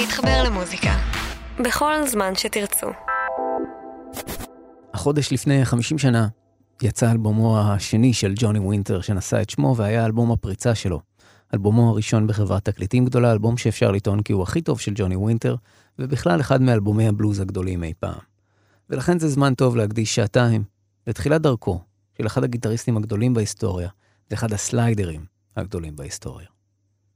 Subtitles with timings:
[0.00, 0.96] להתחבר למוזיקה.
[1.64, 2.86] בכל זמן שתרצו.
[4.94, 6.28] החודש לפני 50 שנה
[6.82, 11.00] יצא אלבומו השני של ג'וני ווינטר שנשא את שמו והיה אלבום הפריצה שלו.
[11.54, 15.56] אלבומו הראשון בחברת תקליטים גדולה, אלבום שאפשר לטעון כי הוא הכי טוב של ג'וני ווינטר,
[15.98, 18.18] ובכלל אחד מאלבומי הבלוז הגדולים אי פעם.
[18.90, 20.64] ולכן זה זמן טוב להקדיש שעתיים
[21.06, 21.80] לתחילת דרכו
[22.18, 23.88] של אחד הגיטריסטים הגדולים בהיסטוריה,
[24.30, 25.24] ואחד הסליידרים
[25.56, 26.46] הגדולים בהיסטוריה.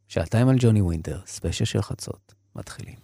[0.09, 2.95] שעתיים על ג'וני ווינטר, ספיישל של חצות, מתחילים.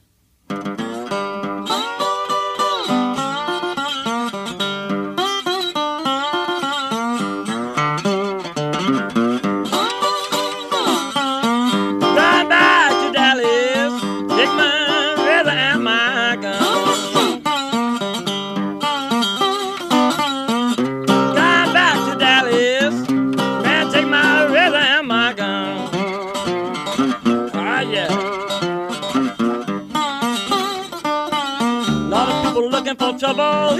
[33.36, 33.76] Trouble.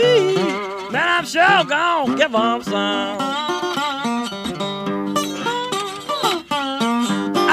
[0.93, 3.19] Man, I'm sure gonna give 'em some.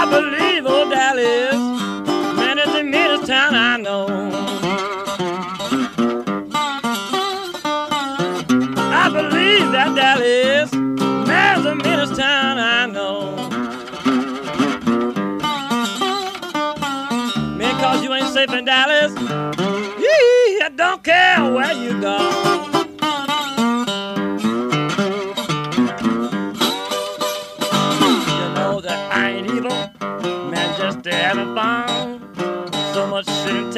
[0.02, 1.56] I believe old Dallas,
[2.40, 4.08] man, it's the meanest town I know.
[9.04, 13.36] I believe that Dallas, man's the meanest town I know.
[17.58, 18.73] Man, cause you ain't safe in Dallas,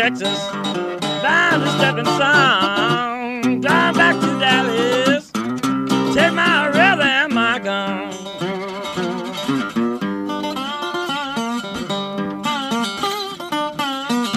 [0.06, 0.40] Texas,
[1.24, 3.60] bound to stepping sun.
[3.60, 5.32] Drive back to Dallas,
[6.14, 8.12] take my river and my gun.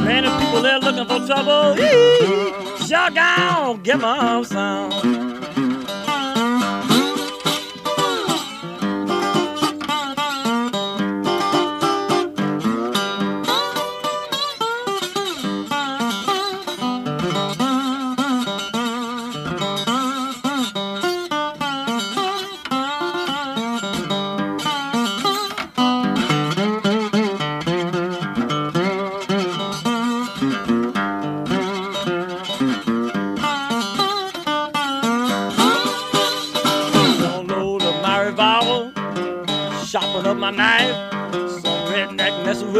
[0.06, 1.76] Many people there looking for trouble,
[2.86, 5.07] sure gone, give 'em some.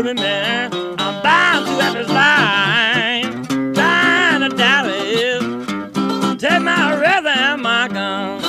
[0.03, 0.72] With me, man.
[0.98, 3.72] I'm bound to have his line.
[3.75, 8.41] Dying to Dallas, take my river and my gun.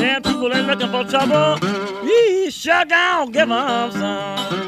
[0.00, 1.58] Man, people ain't looking for trouble.
[2.02, 4.61] Yee, sure gonna give 'em some.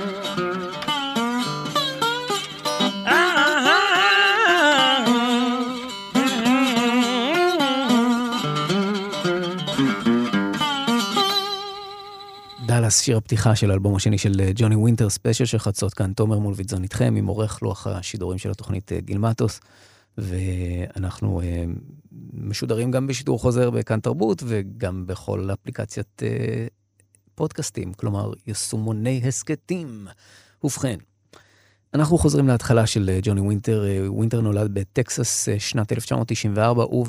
[13.04, 16.82] שיר הפתיחה של האלבום השני של אה, ג'וני ווינטר, ספיישל של חצות, כאן תומר מולוידזון
[16.82, 19.60] איתכם, עם עורך לוח השידורים של התוכנית אה, גיל מטוס,
[20.18, 21.64] ואנחנו אה,
[22.32, 26.22] משודרים גם בשידור חוזר בכאן תרבות, וגם בכל אפליקציית
[27.34, 30.06] פודקאסטים, כלומר יישומוני הסכתים.
[30.64, 30.96] ובכן,
[31.94, 33.84] אנחנו חוזרים להתחלה של ג'וני ווינטר.
[33.86, 37.06] אה, ווינטר נולד בטקסס שנת 1994, הוא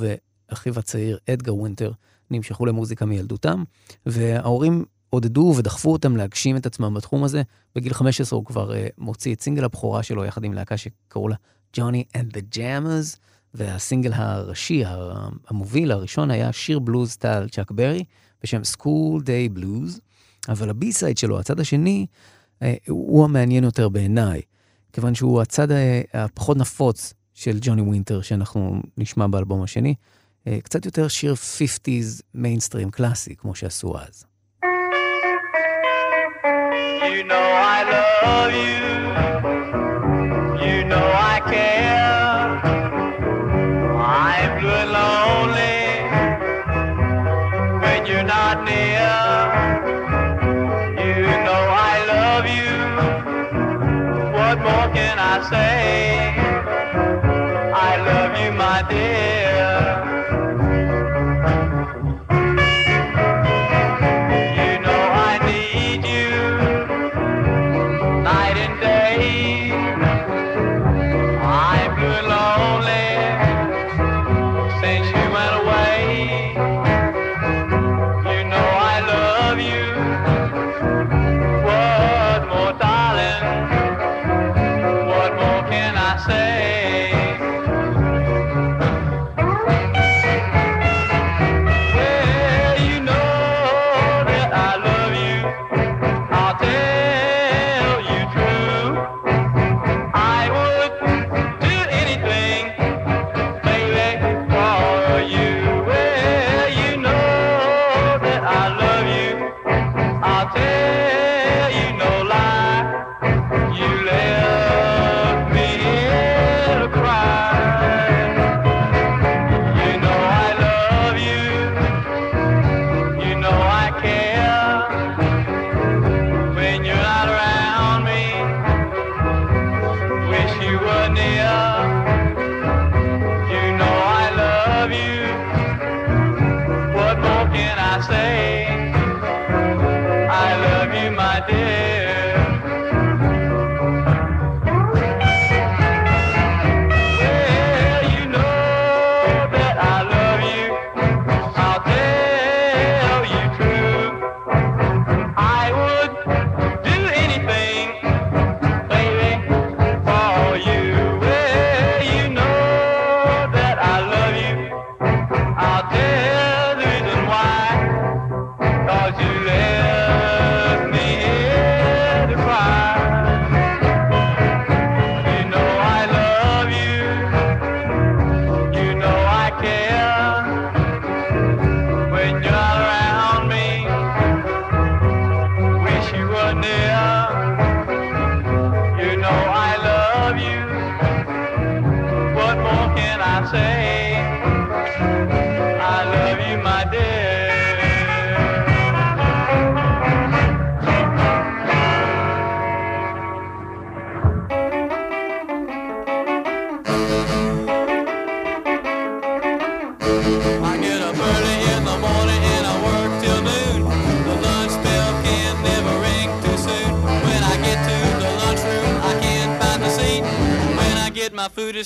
[0.50, 1.92] ואחיו הצעיר אדגר ווינטר
[2.32, 3.64] נמשכו למוזיקה מילדותם,
[4.06, 7.42] וההורים עודדו ודחפו אותם להגשים את עצמם בתחום הזה.
[7.76, 11.36] בגיל 15 הוא כבר אה, מוציא את סינגל הבכורה שלו יחד עם להקה שקראו לה
[11.74, 13.18] ג'וני and the Jammers,
[13.54, 14.84] והסינגל הראשי,
[15.48, 18.04] המוביל, הראשון, היה שיר בלוז style צ'אק ברי,
[18.44, 20.00] בשם School Day Blues,
[20.50, 22.06] אבל ה B-side שלו, הצד השני,
[22.60, 24.42] אה, הוא המעניין יותר בעיניי,
[24.94, 25.74] כיוון שהוא הצד אה,
[26.14, 29.96] הפחות נפוץ של ג'וני ווינטר, שאנחנו נשמע באלבום השני,
[30.64, 34.26] קצת יותר שיר 50's מיינסטרים קלאסי, כמו שעשו אז.
[37.16, 38.84] You know I love you.
[40.68, 42.44] You know I care.
[43.98, 45.80] I'm good lonely
[47.84, 49.16] when you're not near.
[51.06, 52.76] You know I love you.
[54.38, 55.85] What more can I say?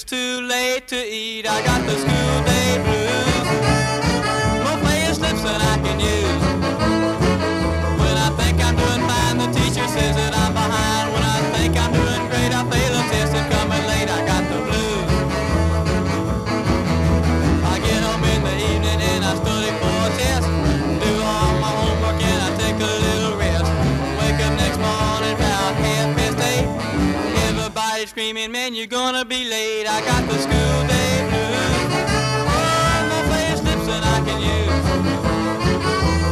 [0.03, 0.28] to
[29.19, 29.85] gonna be late.
[29.85, 31.91] I got the school day blues.
[32.47, 34.85] Oh, my face slips and I can use.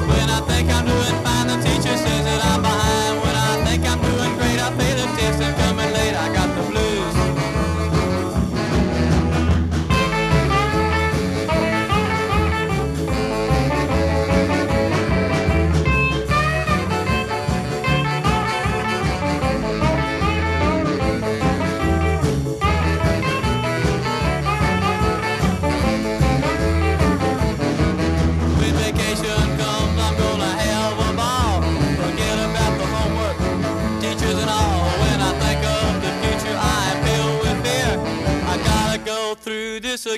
[0.08, 1.37] When I think I'm doing fine,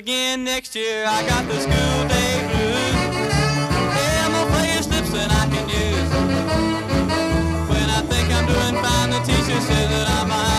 [0.00, 1.04] again next year.
[1.06, 2.94] I got the school day blues.
[3.98, 6.10] Yeah, my player slips and I can use.
[7.68, 10.49] When I think I'm doing fine, the teacher says that I'm behind.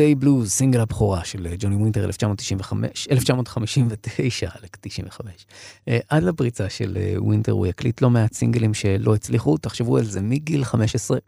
[0.00, 5.46] Day Blues, סינגל הבכורה של ג'וני ווינטר 1995, 1959, עלק 95.
[5.88, 10.04] אה, עד לפריצה של אה, ווינטר הוא יקליט לא מעט סינגלים שלא הצליחו, תחשבו על
[10.04, 11.18] זה, מגיל 15,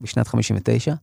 [0.00, 0.94] בשנת 59,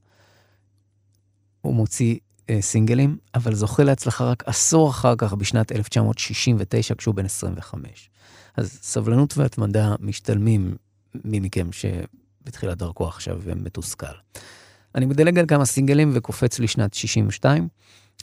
[1.62, 2.17] הוא מוציא
[2.50, 8.09] אה, סינגלים, אבל זוכה להצלחה רק עשור אחר כך, בשנת 1969, כשהוא בן 25.
[8.57, 10.75] אז סבלנות והתמדה משתלמים
[11.24, 14.15] מי מכם שבתחילת דרכו עכשיו מתוסכל.
[14.96, 17.67] אני מדלג על כמה סינגלים וקופץ לשנת 62,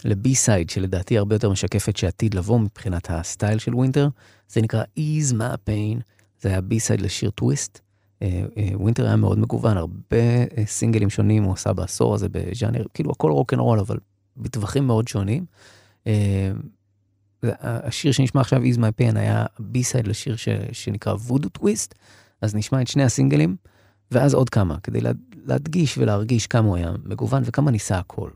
[0.04, 4.08] ל B-side שלדעתי הרבה יותר משקפת שעתיד לבוא מבחינת ה style של ווינטר,
[4.48, 6.00] זה נקרא Ease My Pain,
[6.40, 7.80] זה היה B-side לשיר טוויסט.
[8.22, 10.16] אה, אה, ווינטר היה מאוד מגוון, הרבה
[10.56, 13.98] אה, סינגלים שונים הוא עשה בעשור הזה בז'אנר, כאילו הכל רוקנרול, אבל
[14.36, 15.44] בטווחים מאוד שונים.
[17.42, 21.94] זה- השיר שנשמע עכשיו, Ease My Pain, היה B-side לשיר ש, שנקרא Voodoo Twist,
[22.42, 23.56] אז נשמע את שני הסינגלים,
[24.10, 25.10] ואז עוד כמה, כדי לה,
[25.46, 28.30] להדגיש ולהרגיש כמה הוא היה מגוון וכמה ניסה הכל.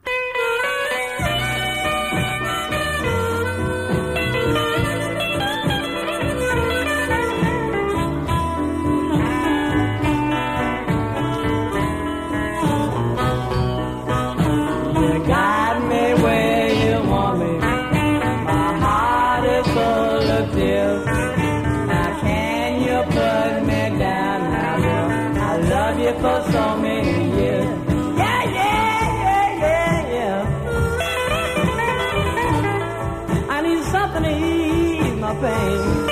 [34.25, 36.10] agony, my pain.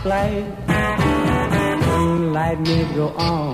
[0.00, 0.44] Stoplight.
[1.84, 3.49] Green light may go on.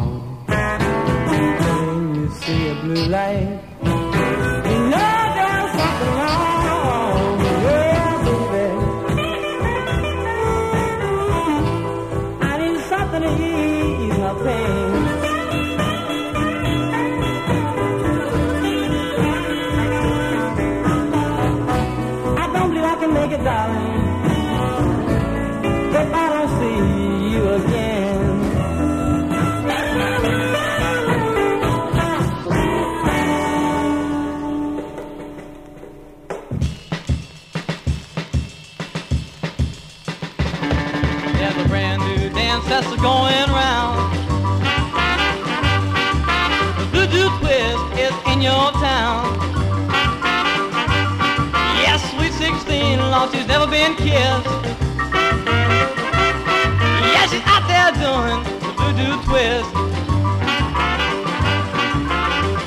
[53.87, 54.47] Been kissed.
[57.13, 59.71] Yeah, she's out there doing the voodoo twist.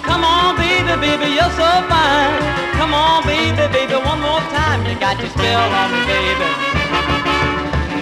[0.08, 2.40] Come on, baby, baby, you're so fine.
[2.80, 4.86] Come on, baby, baby, one more time.
[4.86, 6.48] You got your spell on me, baby.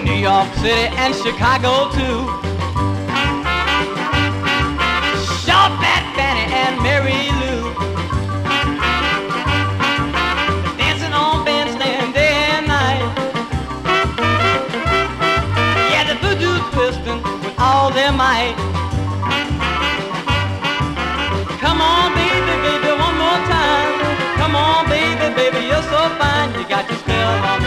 [0.04, 2.47] New York City and Chicago too.
[25.90, 26.52] So fine.
[26.54, 27.57] You got your spell on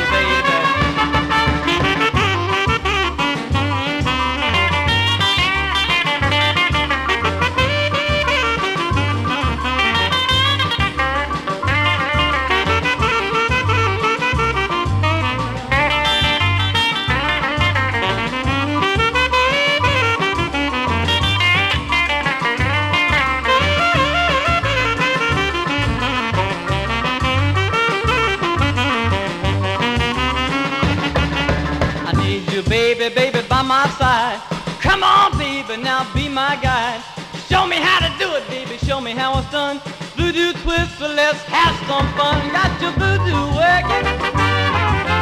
[40.71, 42.39] twist, let's have some fun.
[42.55, 44.05] Got your voodoo working.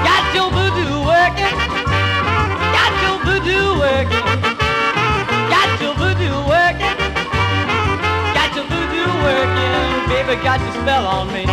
[0.05, 1.55] Got your voodoo working.
[2.77, 4.25] Got your voodoo working.
[5.53, 6.97] Got your voodoo working.
[8.37, 9.73] Got your voodoo working.
[10.11, 11.43] Baby, got your spell on me.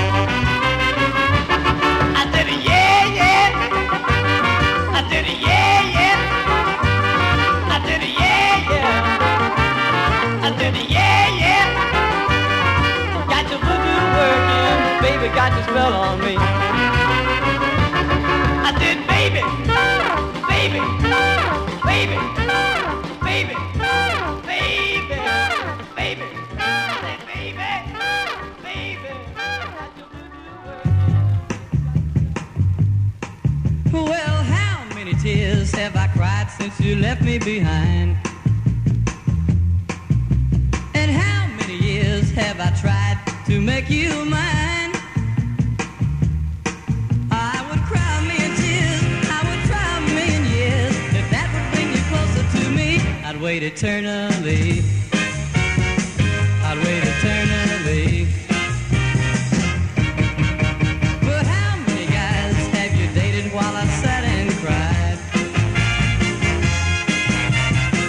[2.20, 3.48] I said, yeah, yeah.
[4.92, 5.95] I it, yeah, yeah.
[15.00, 16.36] Baby, got your spell on me.
[18.68, 19.42] I did, baby,
[20.52, 20.80] baby,
[21.84, 22.16] baby,
[23.22, 23.54] baby,
[24.46, 24.74] baby,
[25.96, 26.24] baby,
[26.58, 26.64] I
[27.02, 27.56] said, baby,
[28.62, 29.10] baby.
[33.92, 38.16] Well, how many tears have I cried since you left me behind?
[40.94, 44.55] And how many years have I tried to make you mine?
[53.66, 54.80] eternally.
[56.62, 58.28] I'd wait eternally.
[61.26, 65.18] But how many guys have you dated while I sat and cried?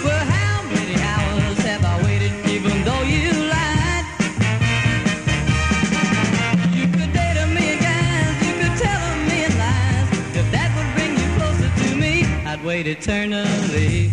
[0.04, 4.06] But how many hours have I waited even though you lied?
[6.78, 10.08] You could date a million guys, you could tell a million lies.
[10.40, 14.12] If that would bring you closer to me, I'd wait eternally.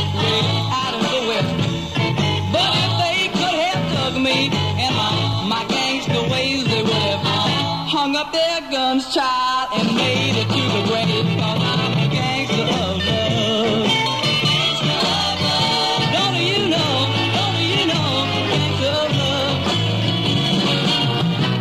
[8.21, 11.25] up their guns, child, and made it to the grave.
[11.41, 13.89] Cause I'm a gangster of love.
[16.15, 16.93] Don't you know,
[17.37, 18.09] don't you know,
[18.51, 19.57] gangster of love.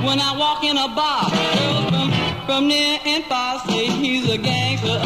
[0.04, 2.08] When I walk in a bar, girls from,
[2.46, 4.99] from near and far say he's a gangster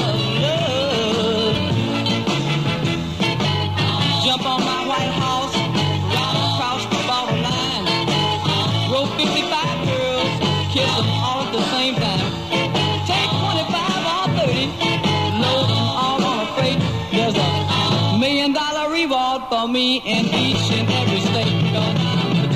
[20.02, 21.54] in each and every state.
[21.54, 22.48] A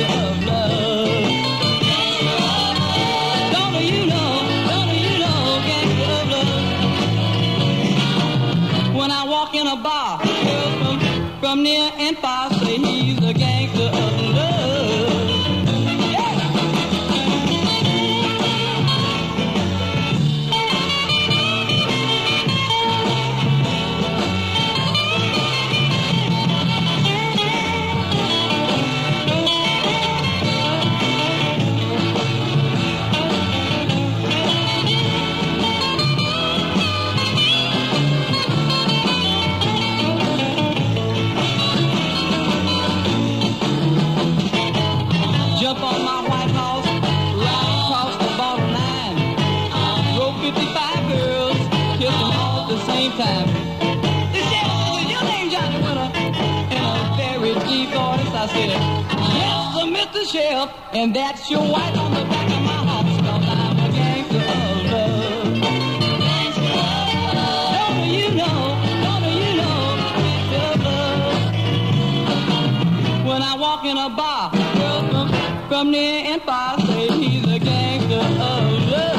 [0.00, 1.08] of love.
[3.52, 4.30] Don't you know,
[4.70, 5.60] don't you know,
[6.14, 6.58] of love.
[8.94, 10.20] When I walk in a bar,
[11.40, 12.25] from near and far
[60.98, 64.78] and that's your white on the back of my heart, 'cause I'm a gangster of
[64.92, 65.56] love."
[67.76, 68.58] Don't you know?
[69.04, 69.76] Don't you know?
[70.22, 71.24] Gangster of love.
[73.28, 74.44] When I walk in a bar,
[74.78, 75.26] girls from,
[75.68, 79.14] from near and far say he's a gangster of love.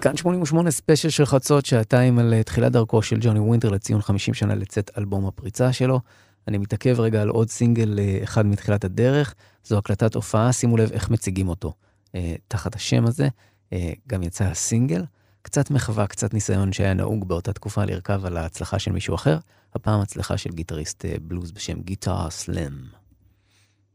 [0.00, 4.34] כאן 88 ספיישל של חצות, שעתיים על אה, תחילת דרכו של ג'וני ווינטר לציון 50
[4.34, 6.00] שנה לצאת אלבום הפריצה שלו.
[6.48, 10.92] אני מתעכב רגע על עוד סינגל אה, אחד מתחילת הדרך, זו הקלטת הופעה, שימו לב
[10.92, 11.74] איך מציגים אותו.
[12.14, 13.28] אה, תחת השם הזה,
[13.72, 15.04] אה, גם יצא הסינגל,
[15.42, 19.38] קצת מחווה, קצת ניסיון שהיה נהוג באותה תקופה לרכב על ההצלחה של מישהו אחר,
[19.74, 22.72] הפעם הצלחה של גיטריסט בלוז בשם גיטר סלים,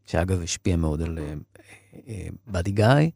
[0.06, 1.20] שאגב השפיע מאוד על
[2.48, 3.10] באדי גיא,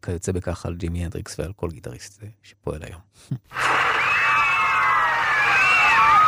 [0.00, 3.00] וכיוצא בכך על ג'ימי הנדריקס ועל כל גיטריסט שפועל היום.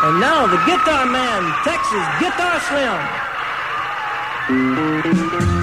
[0.05, 2.59] And now the Guitar Man, Texas Guitar
[5.47, 5.62] Slim.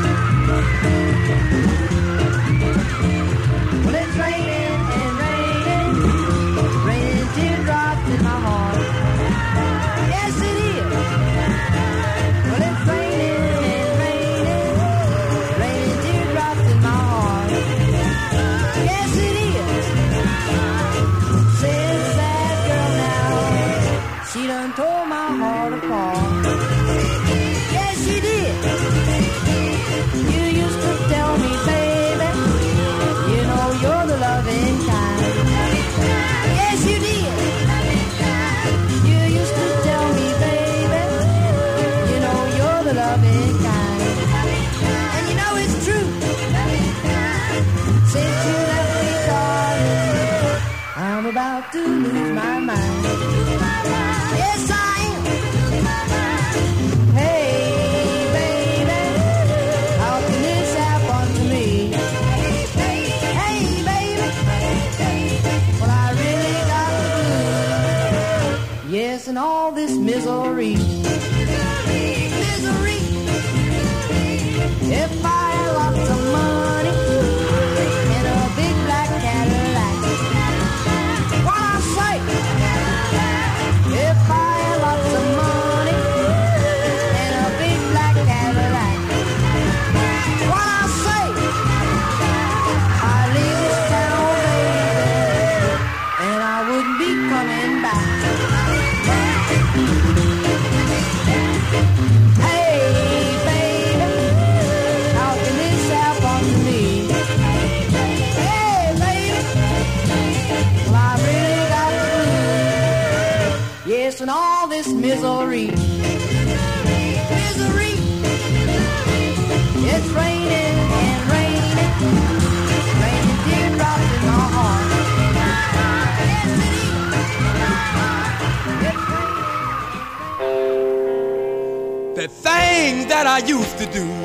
[133.09, 134.18] that I used to do.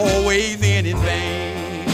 [0.00, 1.86] always end in vain.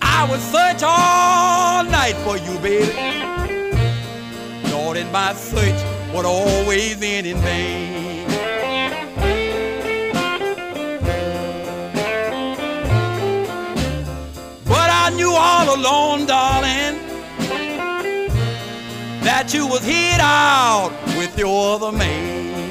[0.00, 2.92] I would search all night for you, baby.
[4.70, 5.80] Lord, and my search
[6.14, 8.26] would always end in vain.
[14.64, 16.96] But I knew all alone, darling,
[19.22, 20.87] that you was hid out
[21.38, 22.67] you're the man.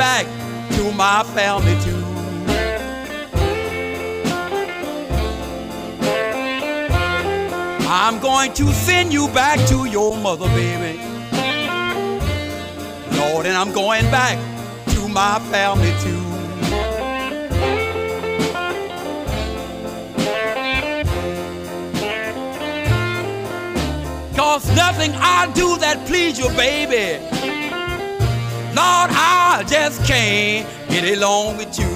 [0.00, 0.24] back
[0.72, 2.02] to my family too.
[7.86, 10.98] I'm going to send you back to your mother, baby.
[13.18, 14.38] Lord, and I'm going back
[14.94, 16.24] to my family too.
[24.34, 27.29] Cause nothing I do that please you, baby
[28.80, 31.89] Lord, I just can't get along with you.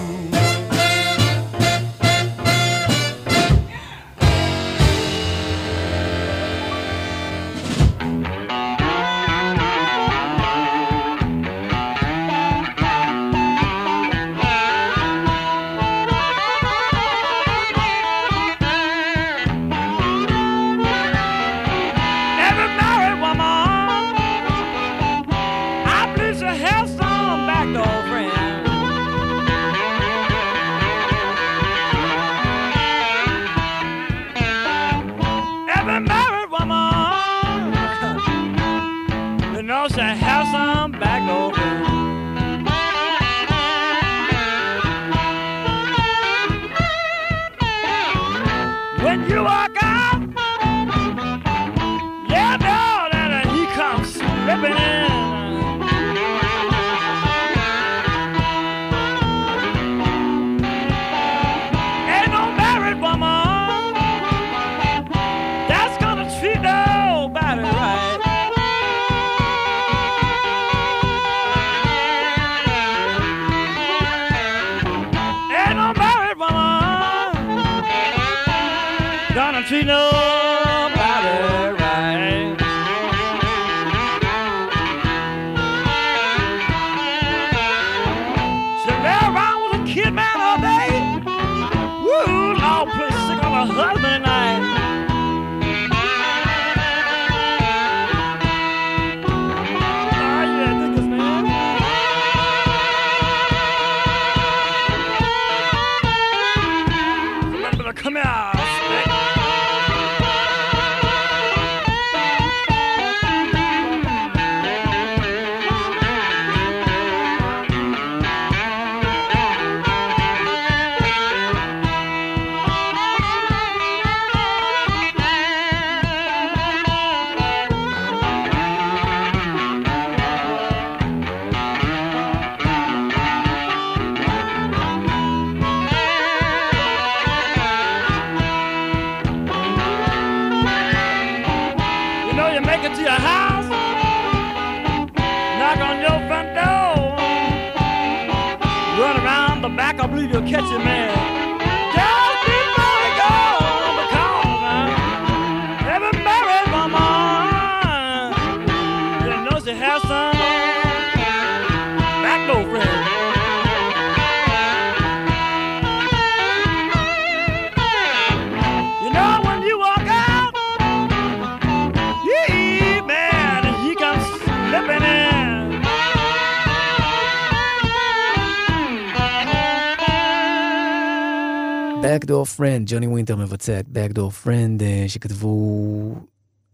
[182.57, 186.15] Friend, ג'וני ווינטר מבצע את Backdoor Friend, uh, שכתבו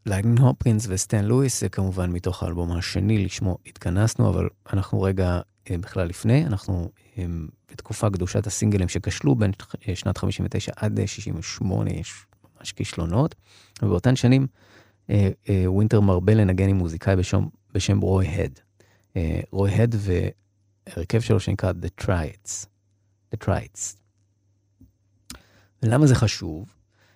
[0.07, 5.71] לייטנין הופקינס וסטן לואיס, זה כמובן מתוך האלבום השני, לשמו התכנסנו, אבל אנחנו רגע uh,
[5.81, 7.19] בכלל לפני, אנחנו um,
[7.71, 12.27] בתקופה גדושת הסינגלים שכשלו בין uh, שנת 59 עד 68, יש
[12.59, 13.35] ממש כישלונות,
[13.83, 14.47] ובאותן שנים
[15.67, 18.61] ווינטר מרבה לנגן עם מוזיקאי בשום, בשם רוי הד.
[19.51, 22.67] רוי הד והרכב שלו שנקרא The Traits.
[23.35, 24.00] The Triads,
[25.83, 26.75] ולמה זה חשוב?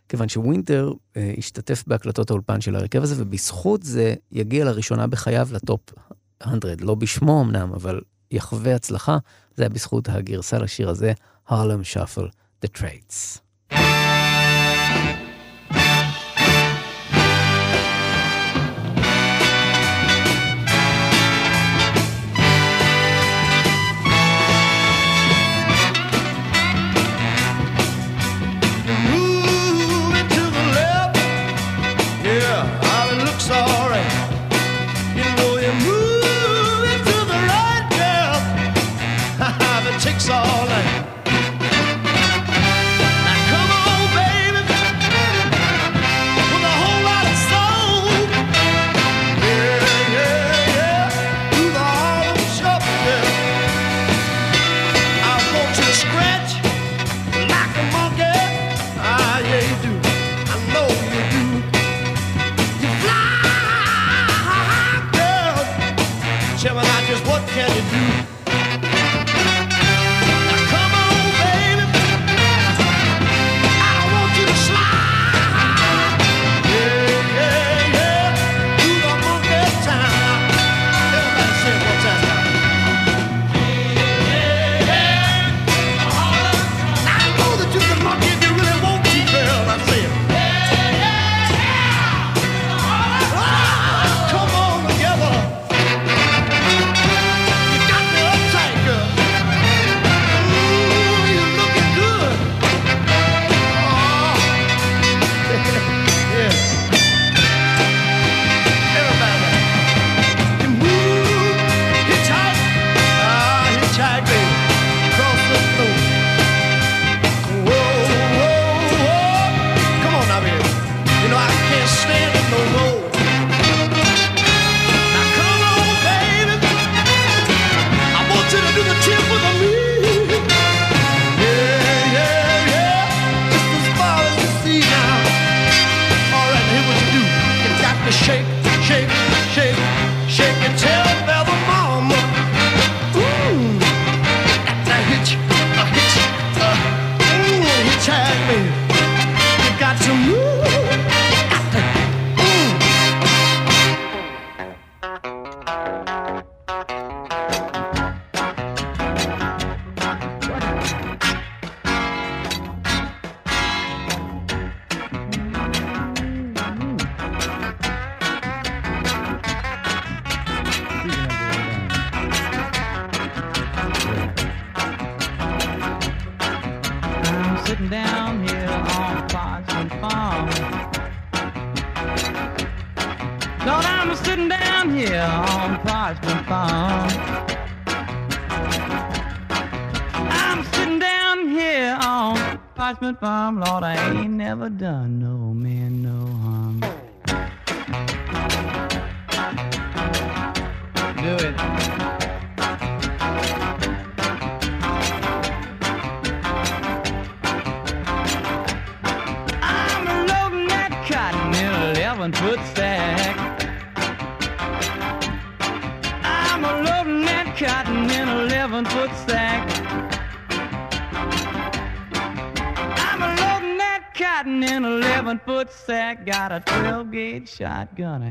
[0.09, 5.81] כיוון שווינטר אה, השתתף בהקלטות האולפן של הרכב הזה, ובזכות זה יגיע לראשונה בחייו לטופ
[6.47, 8.01] 100, לא בשמו אמנם, אבל
[8.31, 9.19] יחווה הצלחה,
[9.57, 11.13] זה היה בזכות הגרסה לשיר הזה,
[11.49, 12.29] הרלם שפל,
[12.65, 13.44] The Traits.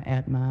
[0.06, 0.43] at my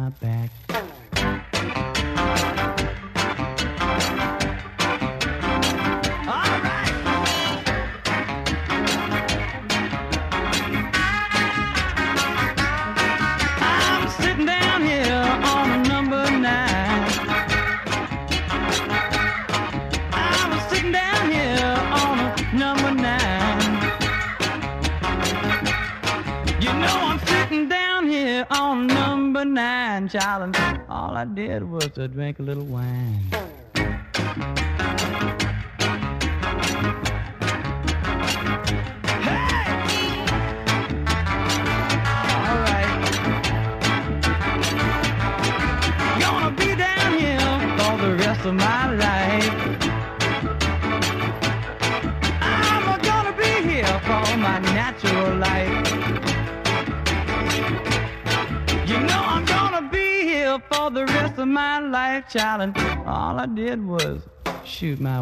[31.95, 32.92] So would make a little wine.
[64.83, 65.12] shoot, man.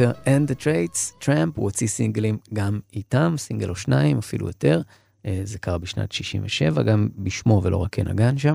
[0.00, 4.82] Winter and the Traits, Tramp, הוא הוציא סינגלים גם איתם, סינגל או שניים, אפילו יותר.
[5.26, 8.54] אה, זה קרה בשנת 67, גם בשמו ולא רק כנגן שם.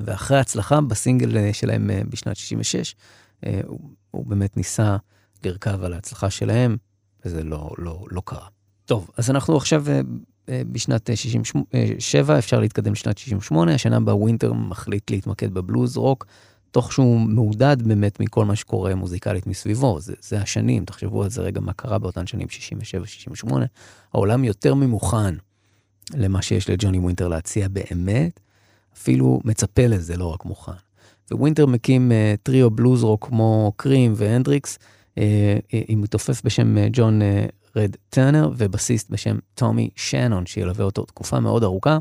[0.00, 2.94] ואחרי ההצלחה בסינגל אה, שלהם אה, בשנת 66,
[3.66, 3.80] הוא,
[4.10, 4.96] הוא באמת ניסה
[5.44, 6.76] לרכב על ההצלחה שלהם,
[7.24, 8.46] וזה לא, לא, לא קרה.
[8.84, 9.84] טוב, אז אנחנו עכשיו
[10.48, 16.26] בשנת 67, אפשר להתקדם לשנת 68, השנה בה ווינטר מחליט להתמקד בבלוז רוק.
[16.70, 20.00] תוך שהוא מעודד באמת מכל מה שקורה מוזיקלית מסביבו.
[20.00, 22.46] זה, זה השנים, תחשבו על זה רגע, מה קרה באותן שנים,
[23.46, 23.52] 67-68.
[24.12, 25.34] העולם יותר ממוכן
[26.14, 28.40] למה שיש לג'וני ווינטר להציע באמת,
[28.94, 30.72] אפילו מצפה לזה, לא רק מוכן.
[31.30, 34.78] ווינטר מקים uh, טריו בלוז רוק כמו קרים והנדריקס,
[35.14, 35.18] uh,
[35.70, 37.20] עם מתופף בשם ג'ון
[37.76, 41.98] רד טרנר ובסיסט בשם טומי שנון, שילווה אותו תקופה מאוד ארוכה.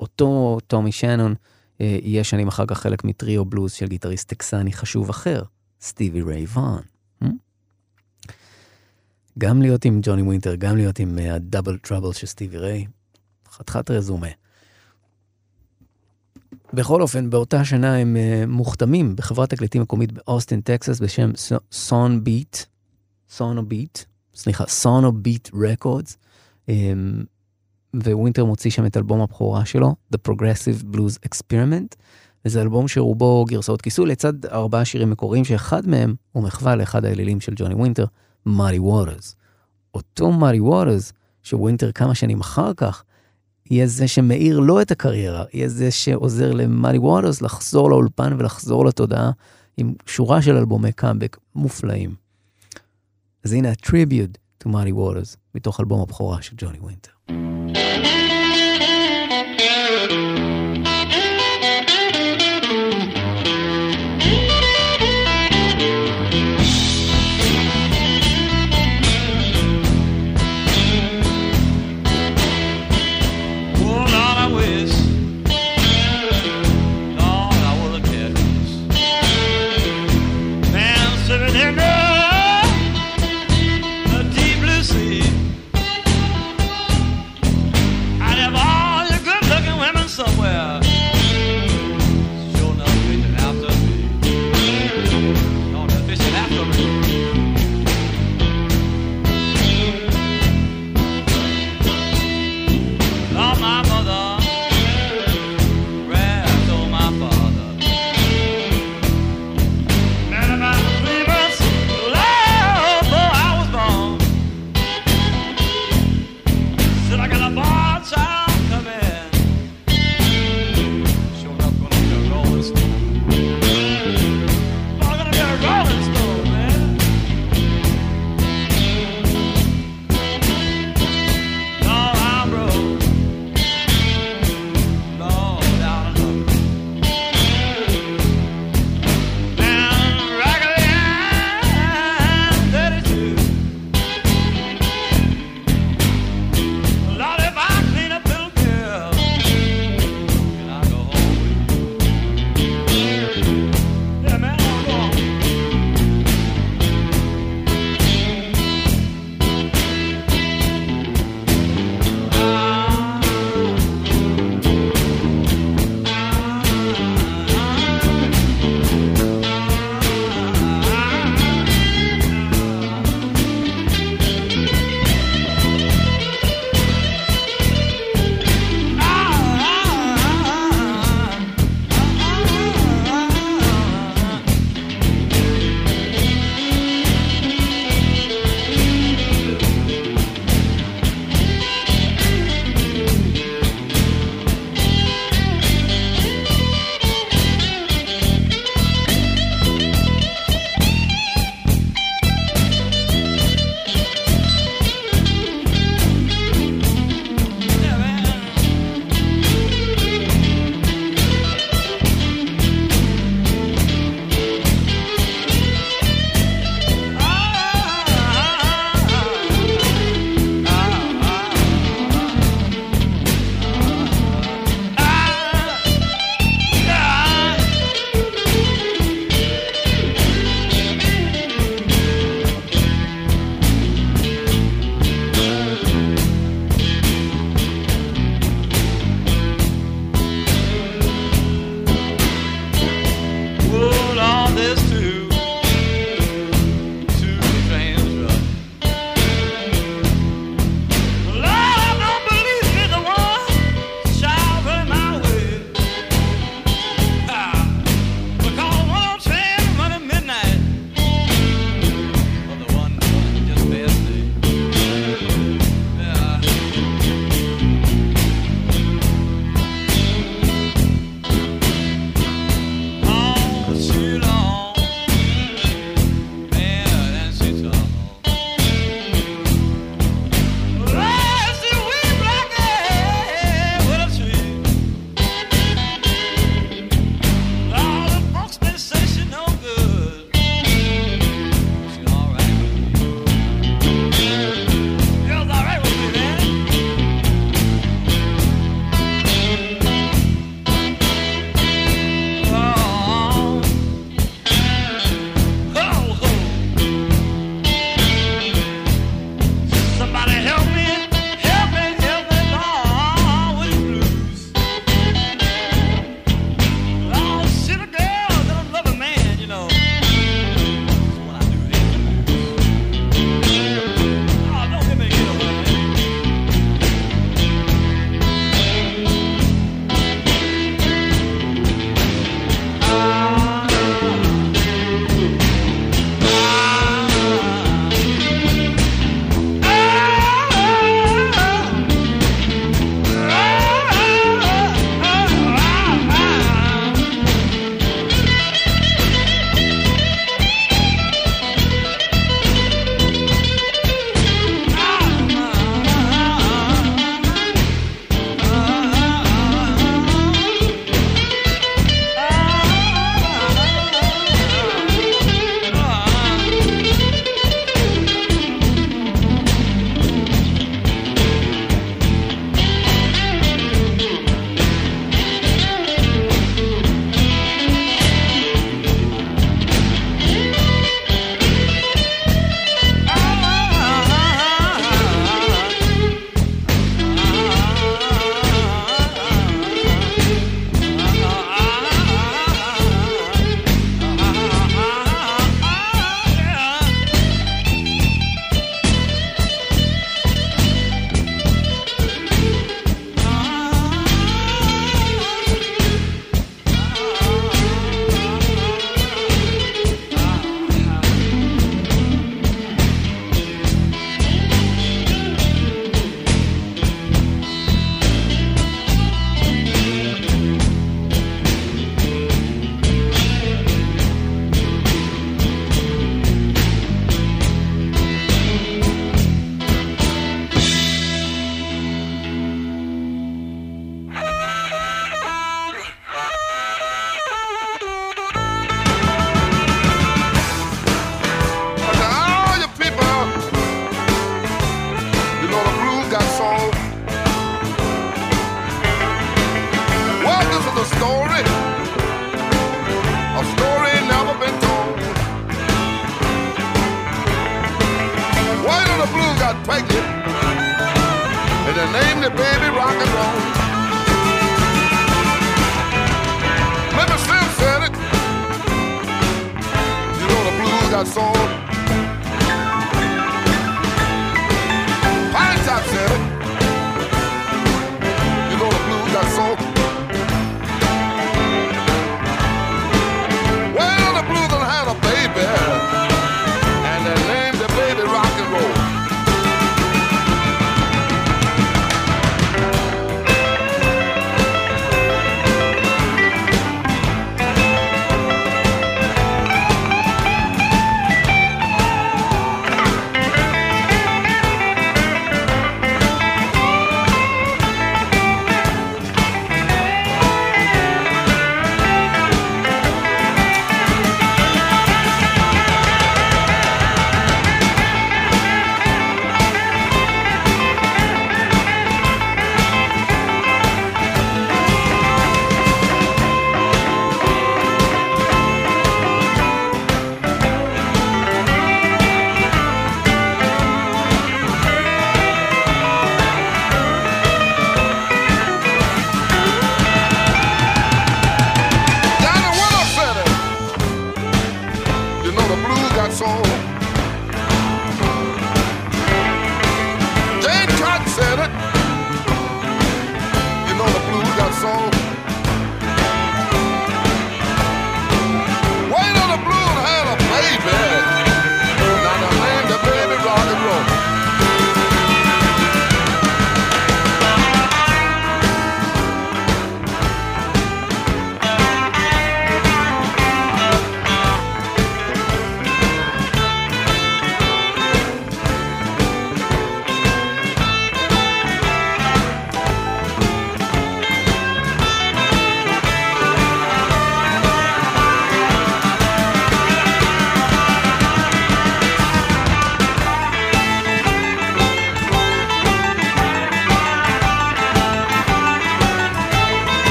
[0.00, 1.34] אותו טומי שנון
[1.80, 5.42] יהיה שנים אחר כך חלק מטריו בלוז של גיטריסט טקסני חשוב אחר,
[5.80, 6.82] סטיבי ריי וון.
[7.24, 7.26] Hmm?
[9.38, 12.86] גם להיות עם ג'וני ווינטר, גם להיות עם הדאבל טראבל של סטיבי ריי,
[13.50, 14.28] חתיכת רזומה.
[16.72, 21.30] בכל אופן, באותה שנה הם uh, מוחתמים בחברת תקליטים מקומית באוסטין, טקסס, בשם
[21.72, 22.56] סון ביט,
[23.30, 23.98] סונו ביט,
[24.34, 26.18] סליחה, סונו ביט רקורדס,
[26.66, 26.70] um,
[28.04, 31.96] ווינטר מוציא שם את אלבום הבכורה שלו, The Progressive Blues Experiment,
[32.44, 37.40] וזה אלבום שרובו גרסאות כיסוי לצד ארבעה שירים מקוריים, שאחד מהם הוא מחווה לאחד האלילים
[37.40, 38.04] של ג'וני ווינטר,
[38.46, 39.36] מאדי ווטרס.
[39.94, 43.02] אותו מארי ווטרס, שווינטר כמה שנים אחר כך,
[43.70, 49.30] יהיה זה שמחיה לו את הקריירה, יהיה זה שעוזר למאדי ווטרס לחזור לאולפן ולחזור לתודעה
[49.76, 52.14] עם שורה של אלבומי קאמבק מופלאים.
[53.44, 57.12] אז הנה הטריביוט to מאלי ווטרס מתוך אלבום הבכורה של ג'וני ווינטר.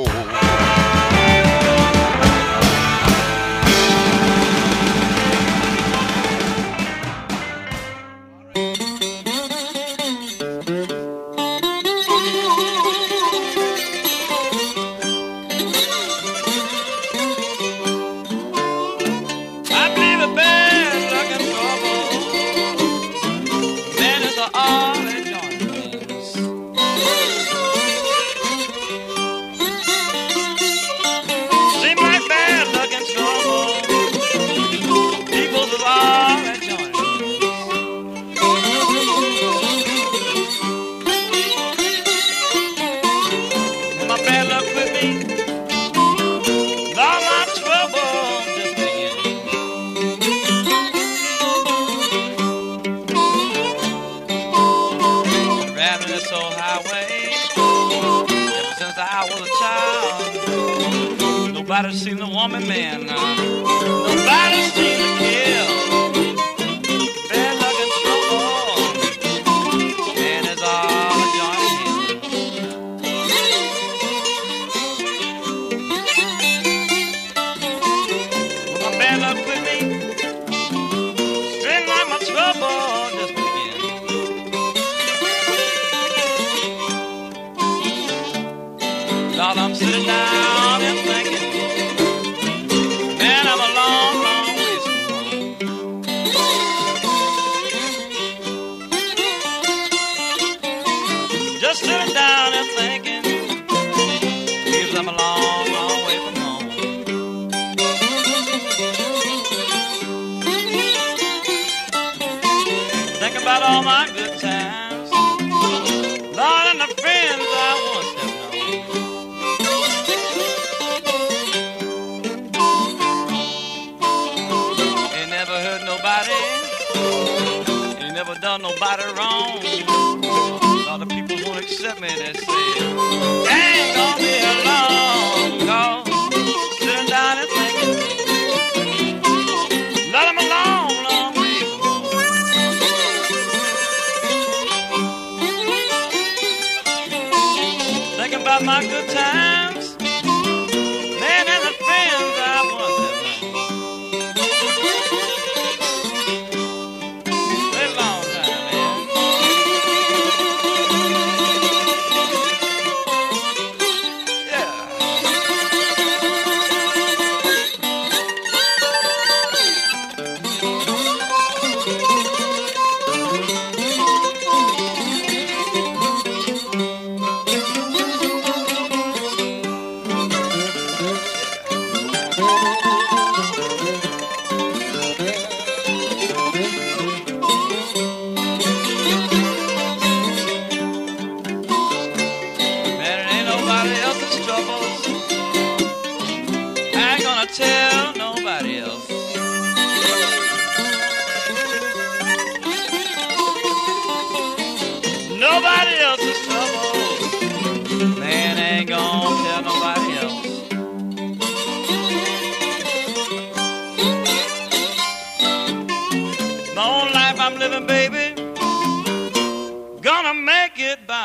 [0.00, 0.87] Oh.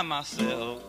[0.10, 0.80] Myself.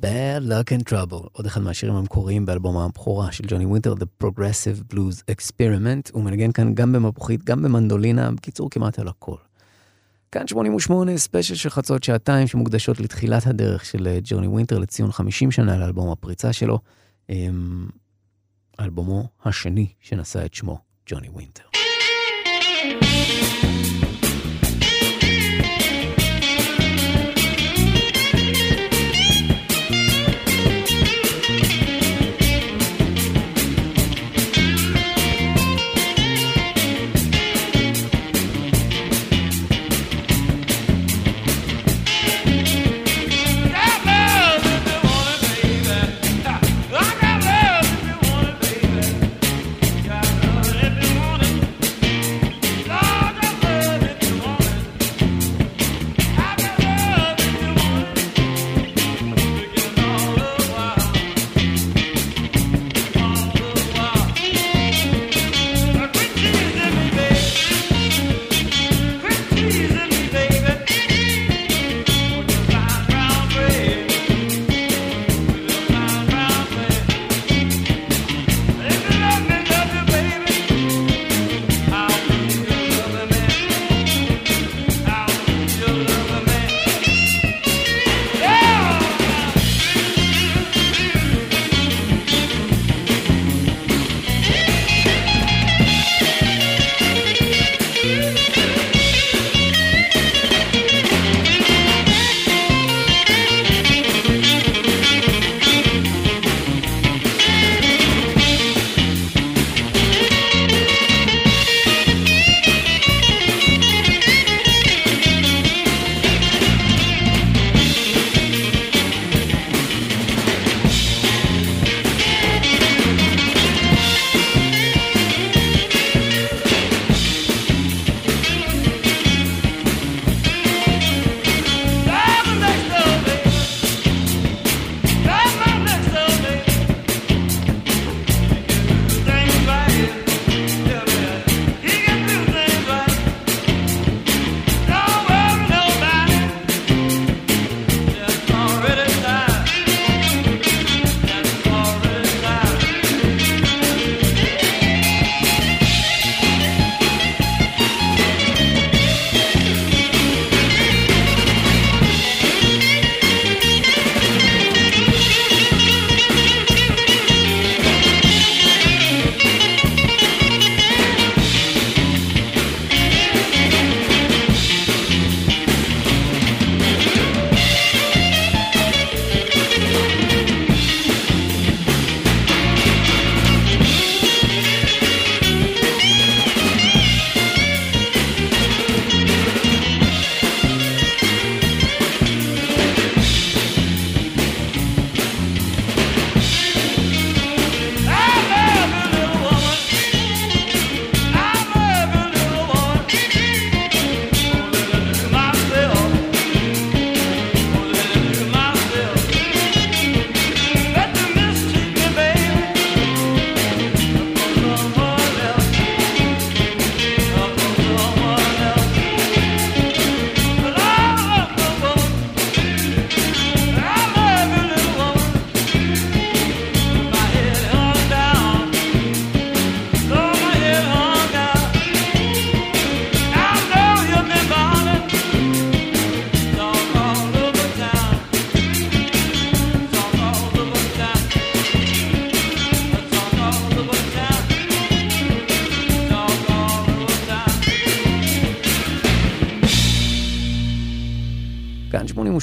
[0.00, 4.94] Bad Luck and Trouble, עוד אחד מהשירים המקוריים באלבום הבכורה של ג'וני ווינטר, The Progressive
[4.94, 6.10] Blues Experiment.
[6.12, 9.36] הוא מנגן כאן גם במפוחית, גם במנדולינה, בקיצור כמעט על הכל.
[10.32, 15.50] כאן 88, ספיישל של חצות שעתיים שמוקדשות לתחילת הדרך של אה, ג'וני ווינטר לציון 50
[15.50, 16.78] שנה לאלבום הפריצה שלו.
[17.30, 17.86] אמ,
[18.80, 21.73] אלבומו השני שנשא את שמו, ג'וני ווינטר.
[23.26, 23.83] Thank you.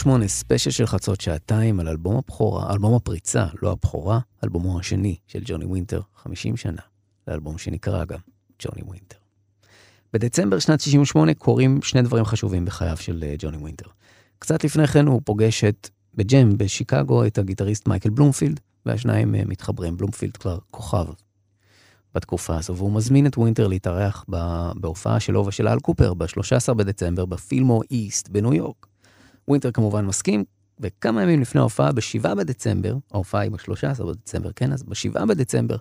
[0.05, 5.39] 108, ספיישל של חצות שעתיים על אלבום הבכורה, אלבום הפריצה, לא הבכורה, אלבומו השני של
[5.45, 6.81] ג'וני ווינטר, 50 שנה,
[7.27, 8.19] לאלבום שנקרא גם
[8.59, 9.17] ג'וני ווינטר.
[10.13, 13.85] בדצמבר שנת 68 קורים שני דברים חשובים בחייו של אה, ג'וני ווינטר.
[14.39, 19.97] קצת לפני כן הוא פוגש את, בג'ם בשיקגו את הגיטריסט מייקל בלומפילד, והשניים אה, מתחברים,
[19.97, 21.05] בלומפילד כבר כוכב
[22.15, 24.25] בתקופה הזו, והוא מזמין את ווינטר להתארח
[24.75, 28.90] בהופעה שלו ושל אל קופר ב-13 בדצמבר בפילמור איסט בניו יורק.
[29.47, 30.43] ווינטר כמובן מסכים,
[30.79, 34.73] וכמה ימים לפני ההופעה, ב-7 בדצמבר, ההופעה היא ב-13 בדצמבר, כן?
[34.73, 35.75] אז ב-7 בדצמבר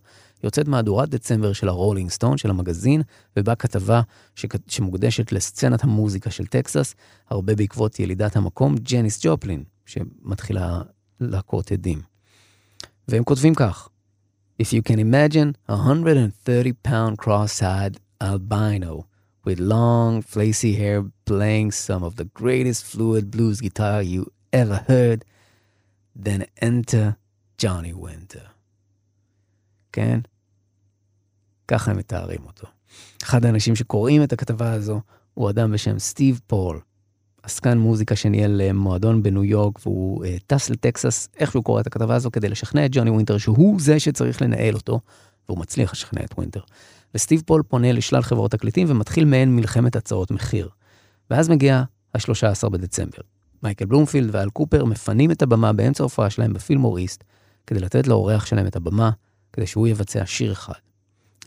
[0.44, 3.02] יוצאת מהדורת דצמבר של הרולינג סטון, של המגזין,
[3.36, 4.00] ובה כתבה
[4.36, 6.94] שכ- שמוקדשת לסצנת המוזיקה של טקסס,
[7.30, 10.82] הרבה בעקבות ילידת המקום, ג'ניס ג'ופלין, שמתחילה
[11.20, 12.00] להכות גלים.
[13.08, 13.88] והם כותבים כך:
[14.62, 19.02] If you can imagine a 130 pound cross-eyed albino
[19.44, 25.24] with long, fleecy hair playing some of the greatest fluid blues guitar you ever heard,
[26.14, 27.16] then enter
[27.58, 28.46] Johnny Winter.
[29.92, 30.20] כן?
[31.68, 32.66] ככה הם מתארים אותו.
[33.22, 35.00] אחד האנשים שקוראים את הכתבה הזו
[35.34, 36.80] הוא אדם בשם סטיב פול,
[37.42, 42.14] עסקן מוזיקה שניהל אה, מועדון בניו יורק והוא אה, טס לטקסס איכשהו קורא את הכתבה
[42.14, 45.00] הזו כדי לשכנע את ג'וני ווינטר שהוא זה שצריך לנהל אותו,
[45.48, 46.60] והוא מצליח לשכנע את ווינטר.
[47.14, 50.68] וסטיב פול פונה לשלל חברות תקליטים ומתחיל מעין מלחמת הצעות מחיר.
[51.30, 51.82] ואז מגיע
[52.14, 53.22] ה-13 בדצמבר.
[53.62, 57.24] מייקל בלומפילד ואל קופר מפנים את הבמה באמצע ההופעה שלהם בפילמור איסט,
[57.66, 59.10] כדי לתת לאורח שלהם את הבמה,
[59.52, 60.78] כדי שהוא יבצע שיר אחד.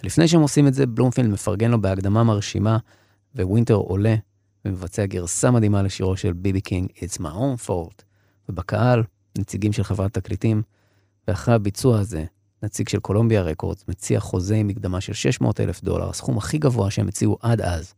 [0.04, 2.78] לפני שהם עושים את זה, בלומפילד מפרגן לו בהקדמה מרשימה,
[3.36, 4.16] ווינטר עולה
[4.66, 8.04] ומבצע גרסה מדהימה לשירו של ביבי קינג, It's my own fault.
[8.50, 9.04] ובקהל,
[9.38, 10.62] נציגים של חברת תקליטים,
[11.28, 12.26] ואחרי הביצוע הזה,
[12.63, 16.91] נציג של קולומביה רקורדס מציע חוזה עם מקדמה של 600 אלף דולר, הסכום הכי גבוה
[16.91, 17.95] שהם הציעו עד אז,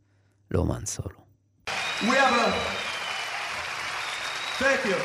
[0.51, 1.21] לאומן סולו.
[2.03, 2.81] We have a.
[4.59, 4.99] Thank you.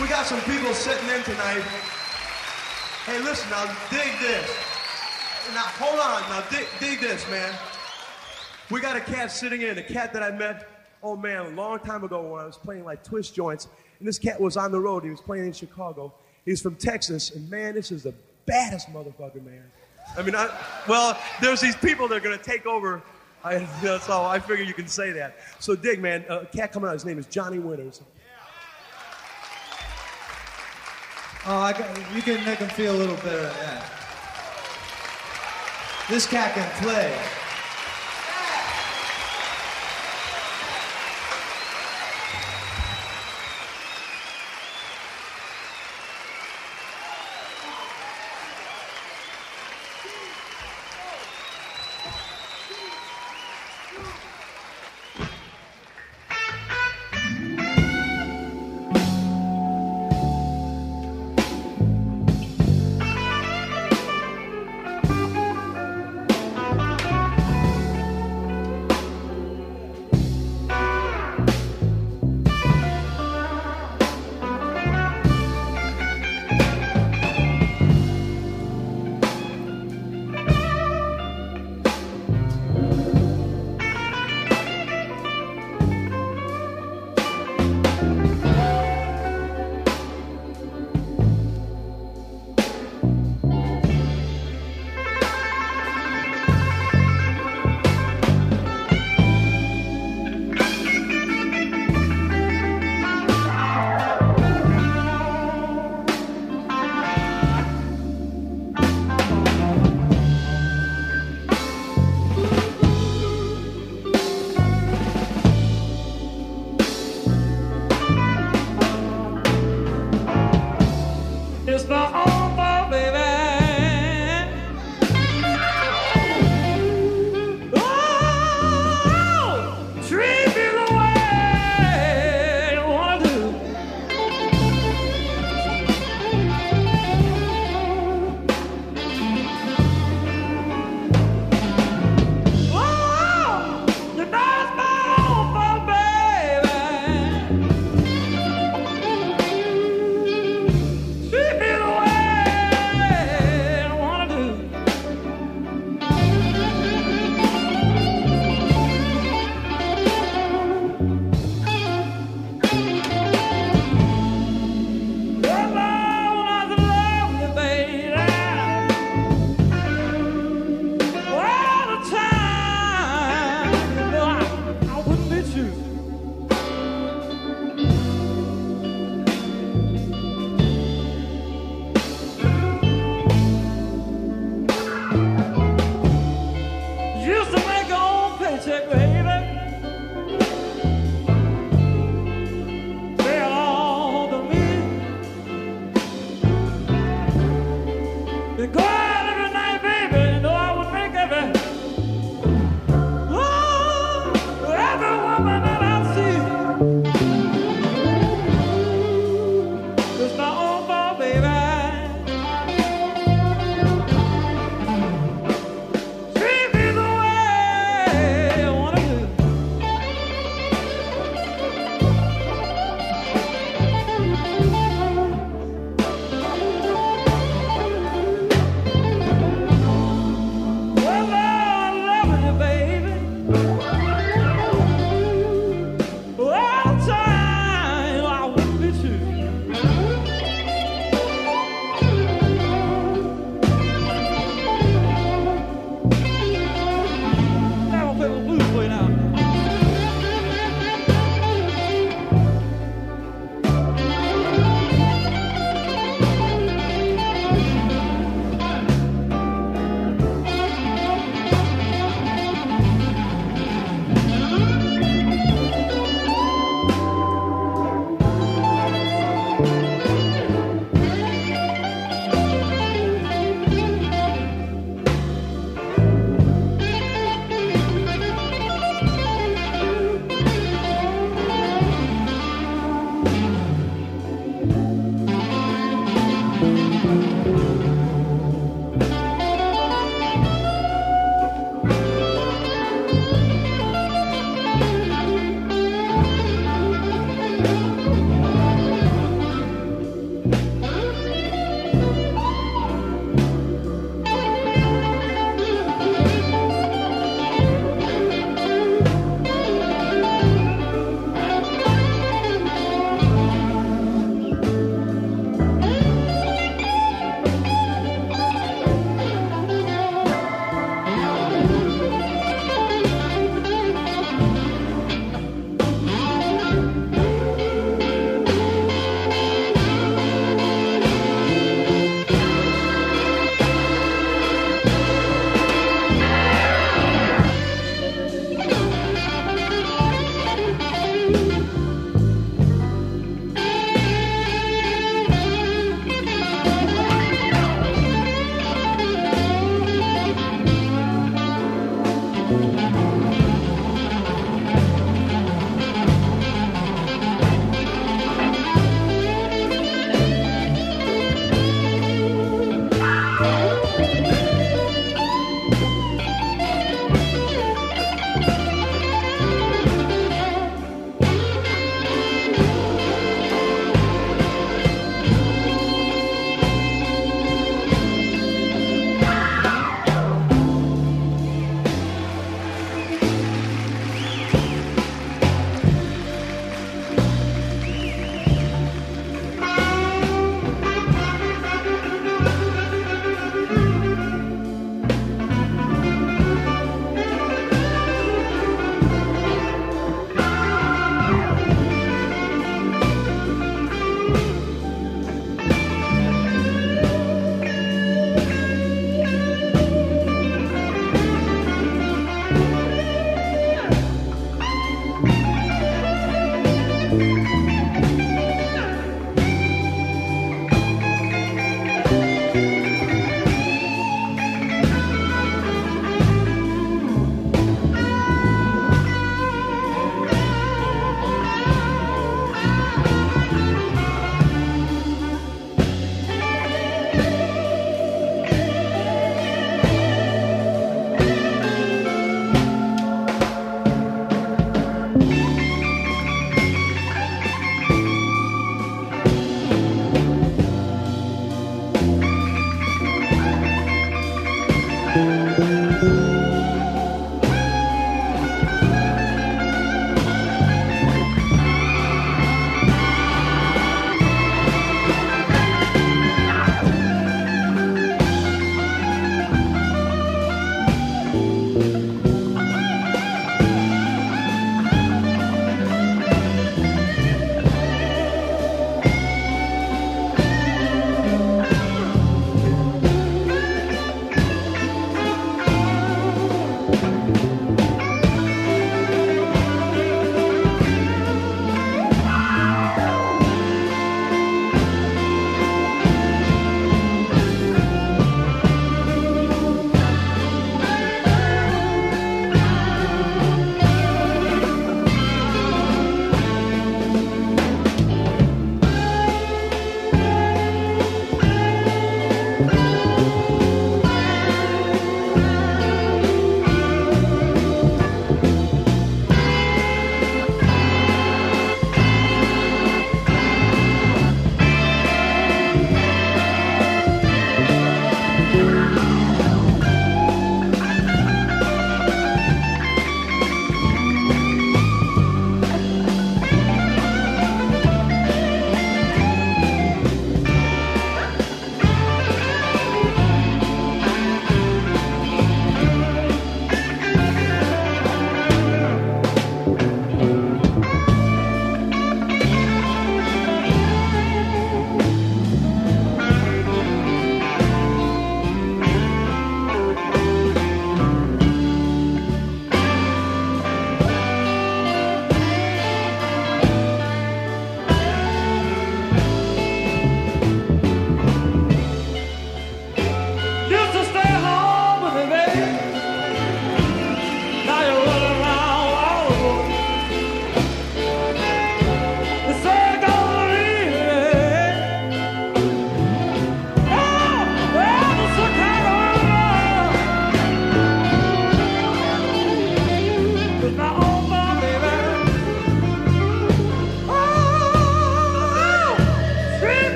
[0.00, 1.64] We got some people sitting in tonight.
[3.06, 4.48] Hey, listen now, dig this.
[5.54, 6.20] Now, hold on.
[6.30, 7.52] Now, dig, dig this, man.
[8.70, 10.68] We got a cat sitting in, a cat that I met,
[11.02, 13.66] oh man, a long time ago when I was playing like twist joints.
[13.98, 15.04] And this cat was on the road.
[15.04, 16.12] He was playing in Chicago.
[16.44, 17.30] He's from Texas.
[17.30, 18.14] And man, this is the
[18.45, 19.63] baddest motherfucker, man.
[20.17, 20.49] I mean, I,
[20.87, 23.01] well, there's these people that are going to take over.
[23.43, 23.65] I,
[23.99, 25.37] so I figure you can say that.
[25.59, 26.23] So dig, man.
[26.29, 26.93] Uh, a cat coming out.
[26.93, 28.01] His name is Johnny Winters.
[31.45, 33.91] Oh, I got, you can make him feel a little better at that.
[36.09, 37.17] This cat can play.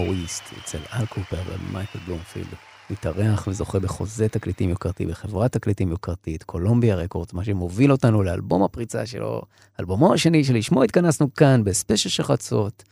[0.00, 2.46] בפילמור איסט, אצל אל קופר ומייקל בלומפילד.
[2.90, 9.06] מתארח וזוכה בחוזה תקליטים יוקרתי בחברת תקליטים יוקרתית, קולומביה רקורדס, מה שמוביל אותנו לאלבום הפריצה
[9.06, 9.42] שלו,
[9.80, 12.84] אלבומו השני שלשמו התכנסנו כאן בספיישל של חצות.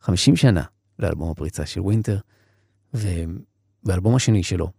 [0.00, 0.62] 50 שנה
[0.98, 2.18] לאלבום הפריצה של ווינטר,
[2.94, 4.70] ובאלבום השני שלו,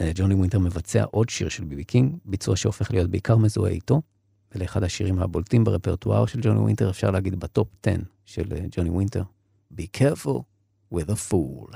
[0.00, 4.02] אה, ג'וני ווינטר מבצע עוד שיר של ביבי קינג, ביצוע שהופך להיות בעיקר מזוהה איתו,
[4.54, 9.22] ולאחד השירים הבולטים ברפרטואר של ג'וני ווינטר, אפשר להגיד בטופ 10 של אה, ג'וני ווינטר,
[9.74, 10.48] Be careful
[10.90, 11.70] with a fool.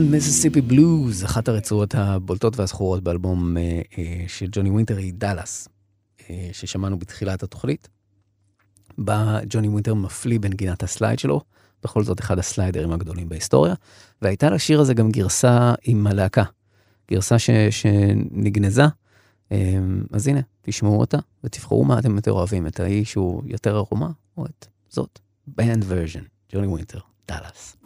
[0.00, 5.68] Leland Mississippi Blues, אחת הרצועות הבולטות והזכורות באלבום אה, אה, של ג'וני ווינטר היא דאלאס,
[6.30, 7.88] אה, ששמענו בתחילת התוכנית.
[8.98, 11.40] בה ג'וני ווינטר מפליא בנגינת ה slide שלו,
[11.82, 13.74] בכל זאת אחד הסליידרים הגדולים בהיסטוריה,
[14.22, 16.44] והייתה לשיר הזה גם גרסה עם הלהקה,
[17.10, 18.84] גרסה ש, שנגנזה.
[19.52, 19.78] אה,
[20.12, 24.46] אז הנה, תשמעו אותה ותבחרו מה אתם יותר אוהבים, את ההיא שהוא יותר ערומה, או
[24.46, 25.18] את זאת.
[25.46, 26.22] בנד ורז'ן,
[26.52, 26.98] ג'וני ווינטר,
[27.28, 27.76] דאלאס.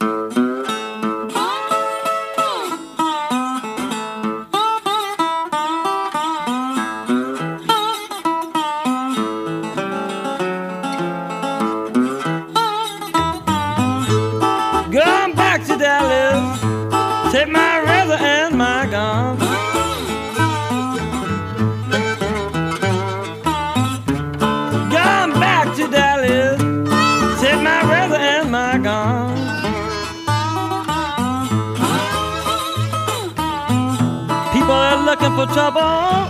[35.47, 36.27] Trouble,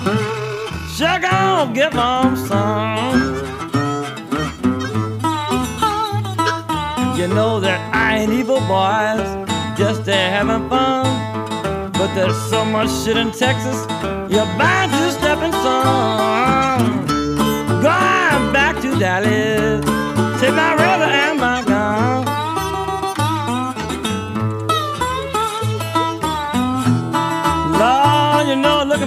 [0.97, 3.45] sure gonna give them some.
[7.17, 9.29] You know that I ain't evil, boys,
[9.79, 11.93] just they having fun.
[11.93, 13.87] But there's so much shit in Texas,
[14.31, 16.24] you're bound to step in some.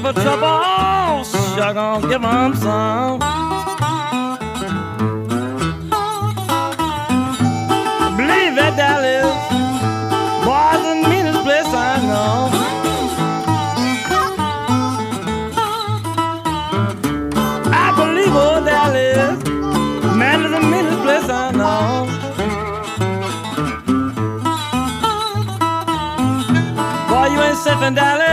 [0.08, 3.20] my troubles, I gonna give them some.
[8.16, 9.36] Believe it, Dallas,
[10.46, 12.50] boys the meanest place I know.
[17.74, 19.44] I believe, oh Dallas,
[20.16, 22.08] man is the meanest place I know.
[27.10, 28.27] Boy, you ain't safe in Dallas.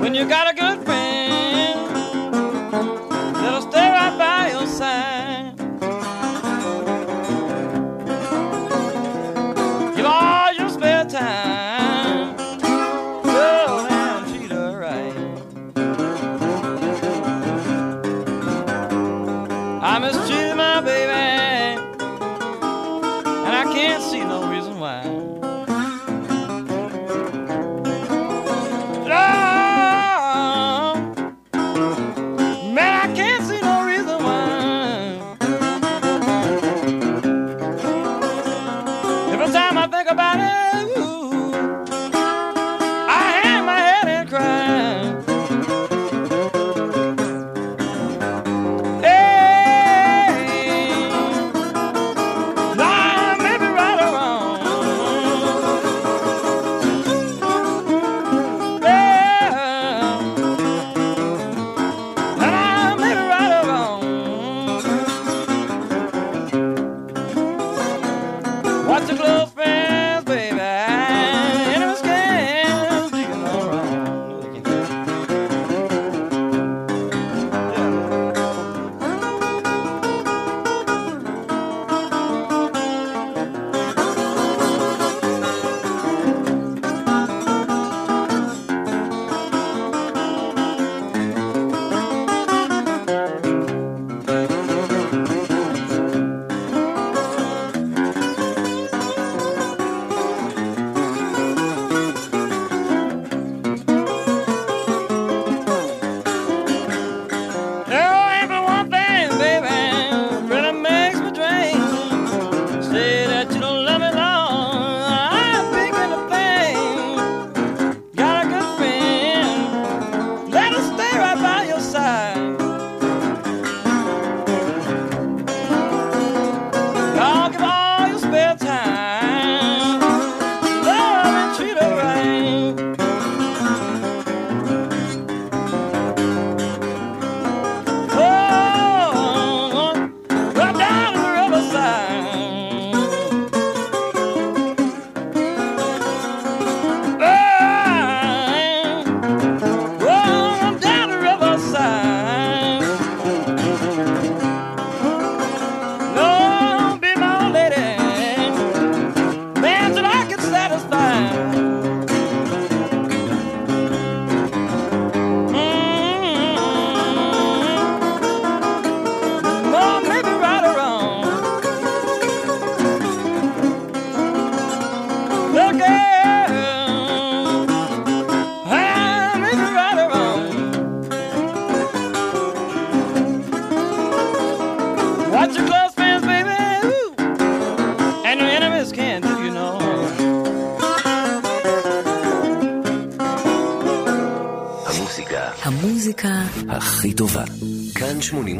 [0.00, 0.89] When you got a good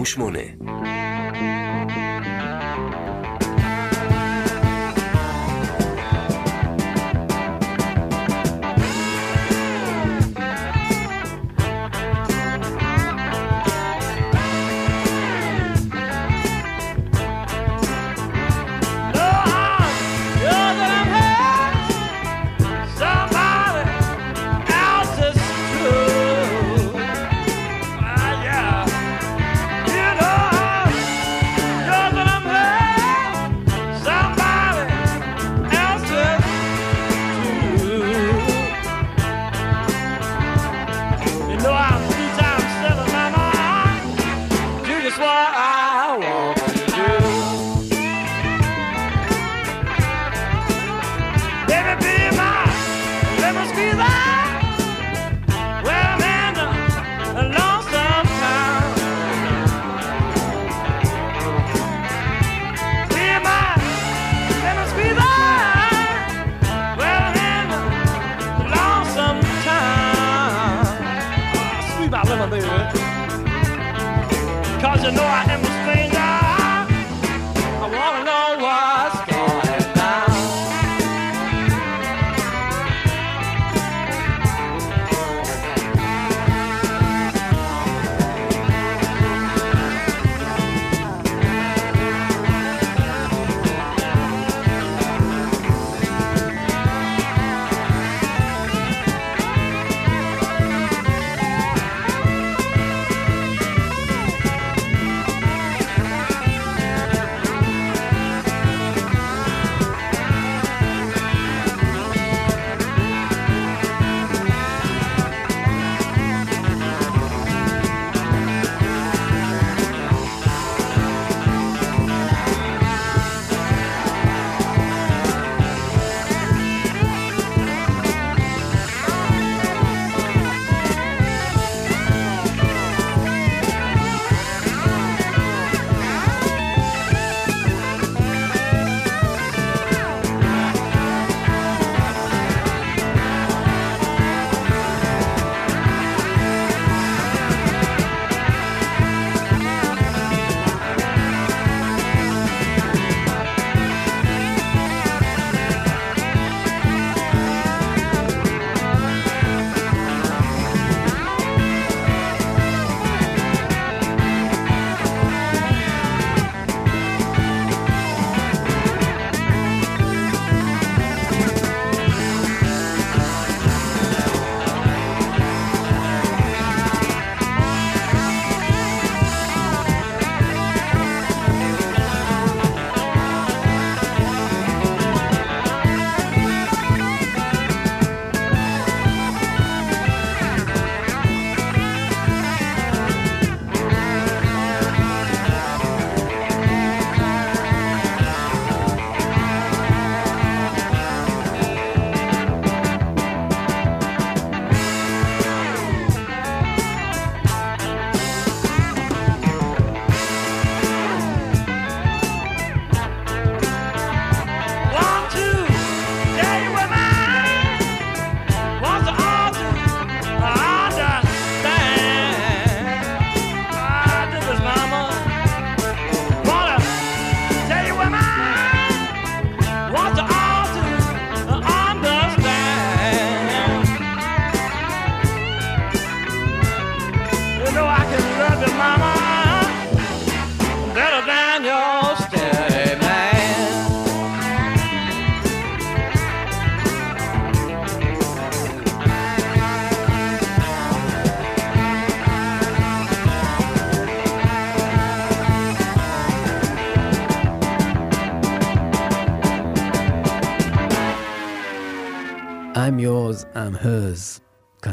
[0.00, 0.49] موش مونه.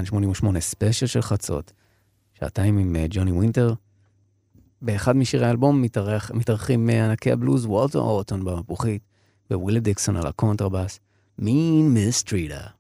[0.07, 1.71] 88 ספיישל של חצות,
[2.33, 3.73] שעתיים עם אה, ג'וני ווינטר.
[4.81, 9.01] באחד משירי האלבום מתארח, מתארחים אה, ענקי הבלוז וולטר הורטון במפוחית,
[9.51, 10.99] ווילי דיקסון על הקונטרבאס,
[11.39, 12.76] Mean Mistreater.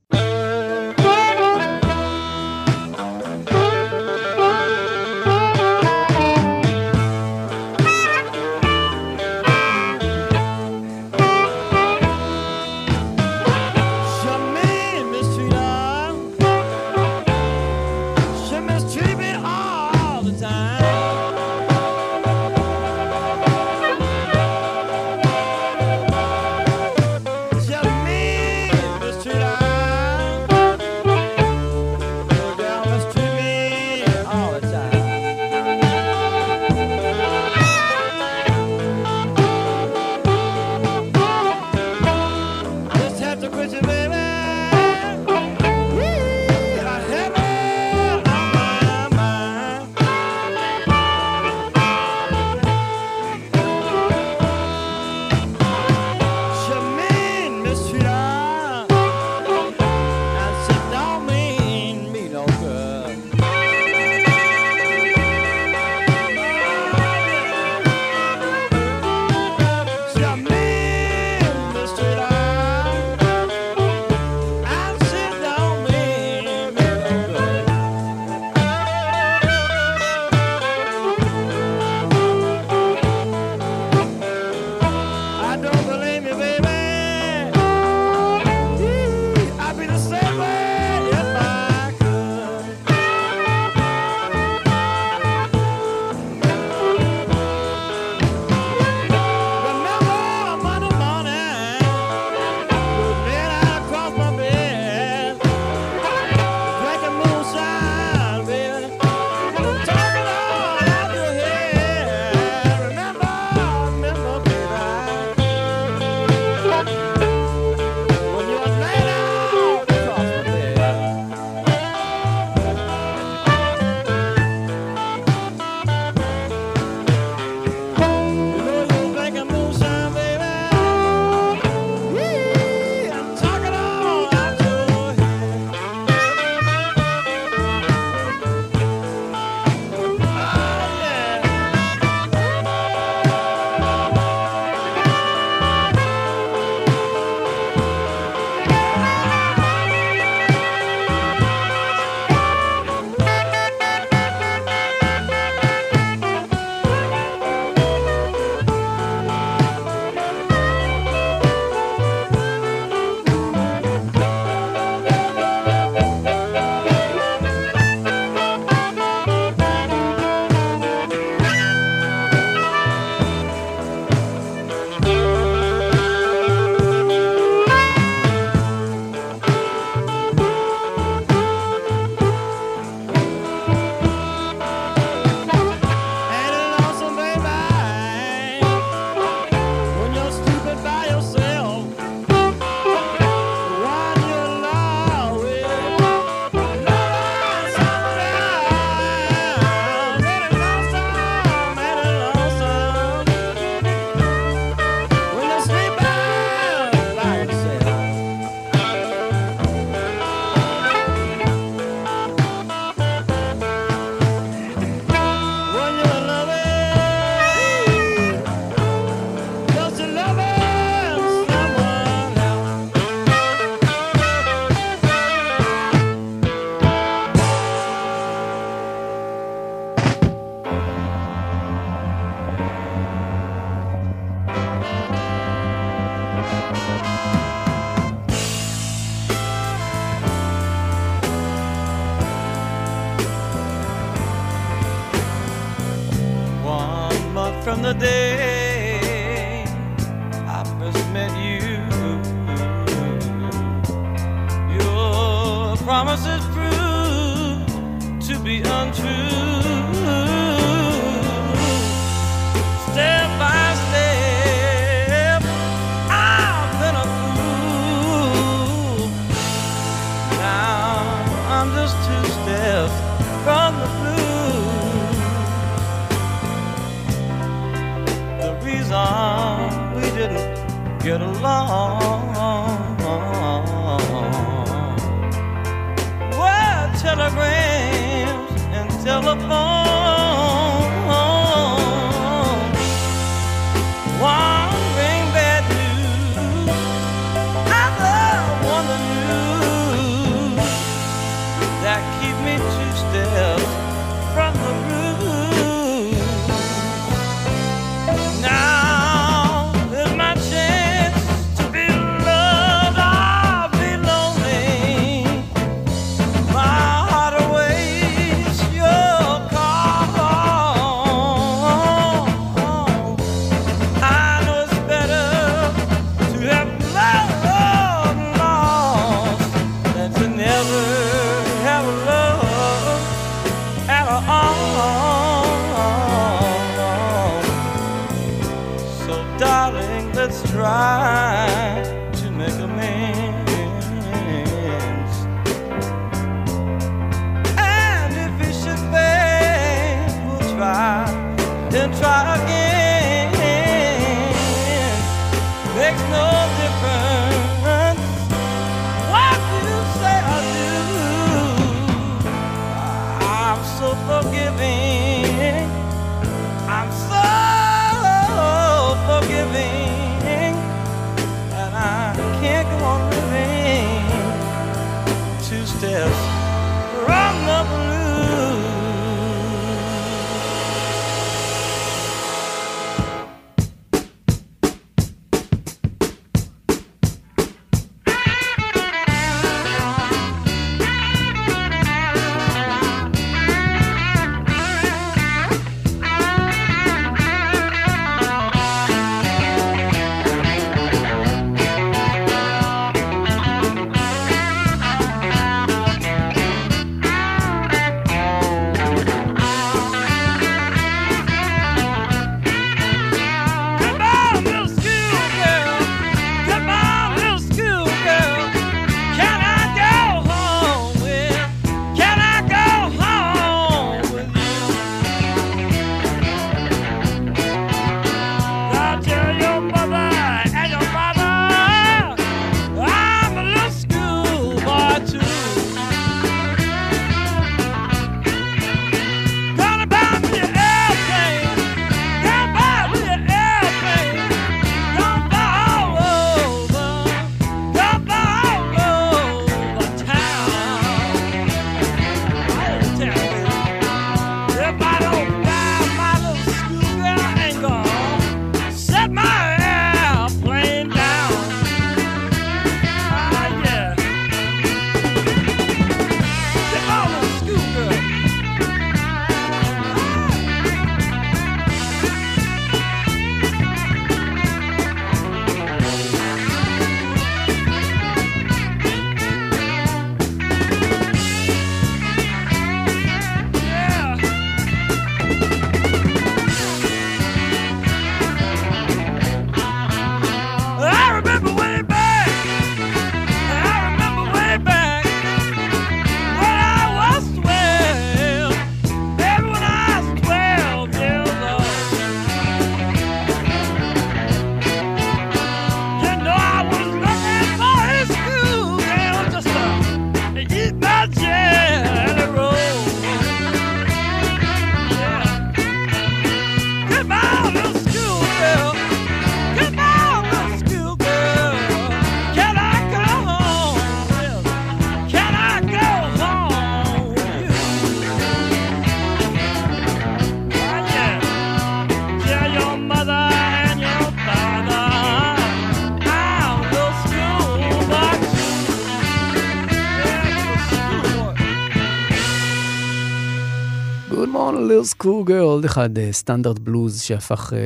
[544.67, 547.59] Lil' School Girl, עוד אחד סטנדרט בלוז שהפך אה,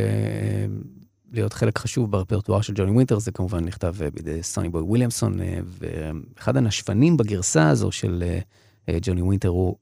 [1.31, 5.41] להיות חלק חשוב ברפרטואר של ג'וני ווינטר, זה כמובן נכתב אה, בידי סוני בוי וויליאמסון,
[5.41, 8.39] אה, ואחד הנשפנים בגרסה הזו של אה,
[8.89, 9.75] אה, ג'וני ווינטר הוא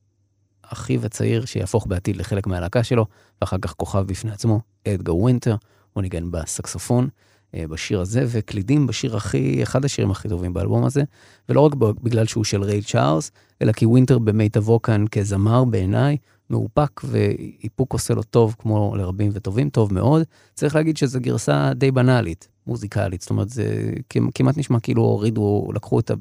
[0.64, 3.06] אחיו הצעיר שיהפוך בעתיד לחלק מהלהקה שלו,
[3.42, 5.56] ואחר כך כוכב בפני עצמו, אדגר ווינטר,
[5.94, 7.10] הוא ניגן בסקסופון.
[7.56, 11.04] אה, בשיר הזה, וקלידים בשיר הכי, אחד השירים הכי טובים באלבום הזה,
[11.50, 13.32] ולא רק בגלל שהוא של ריי צ'ארלס,
[13.62, 16.18] אלא כי ווינטר במיטבו כאן כזמר בעיניי,
[16.50, 20.24] מאופק ואיפוק עושה לו טוב כמו לרבים וטובים, טוב מאוד.
[20.54, 23.92] צריך להגיד שזו גרסה די בנאלית, מוזיקלית, זאת אומרת, זה
[24.36, 26.12] כמעט נשמע כאילו הורידו, לקחו את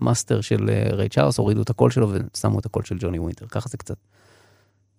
[0.00, 3.46] המאסטר של אה, ריי צ'ארלס, הורידו את הקול שלו ושמו את הקול של ג'וני ווינטר,
[3.46, 3.96] ככה זה קצת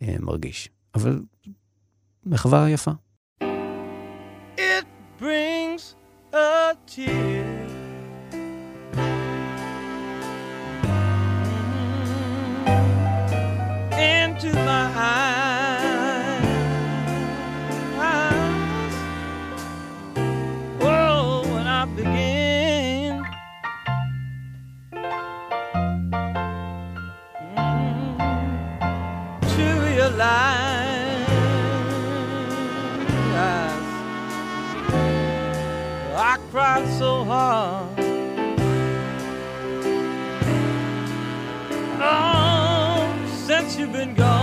[0.01, 0.69] אה, מרגיש.
[0.95, 1.21] אבל
[2.25, 2.91] מחווה יפה.
[4.57, 4.85] It
[5.19, 5.95] brings
[6.33, 7.38] a tear.
[36.51, 37.99] Cried so hard.
[42.01, 44.38] Oh, since you've been gone,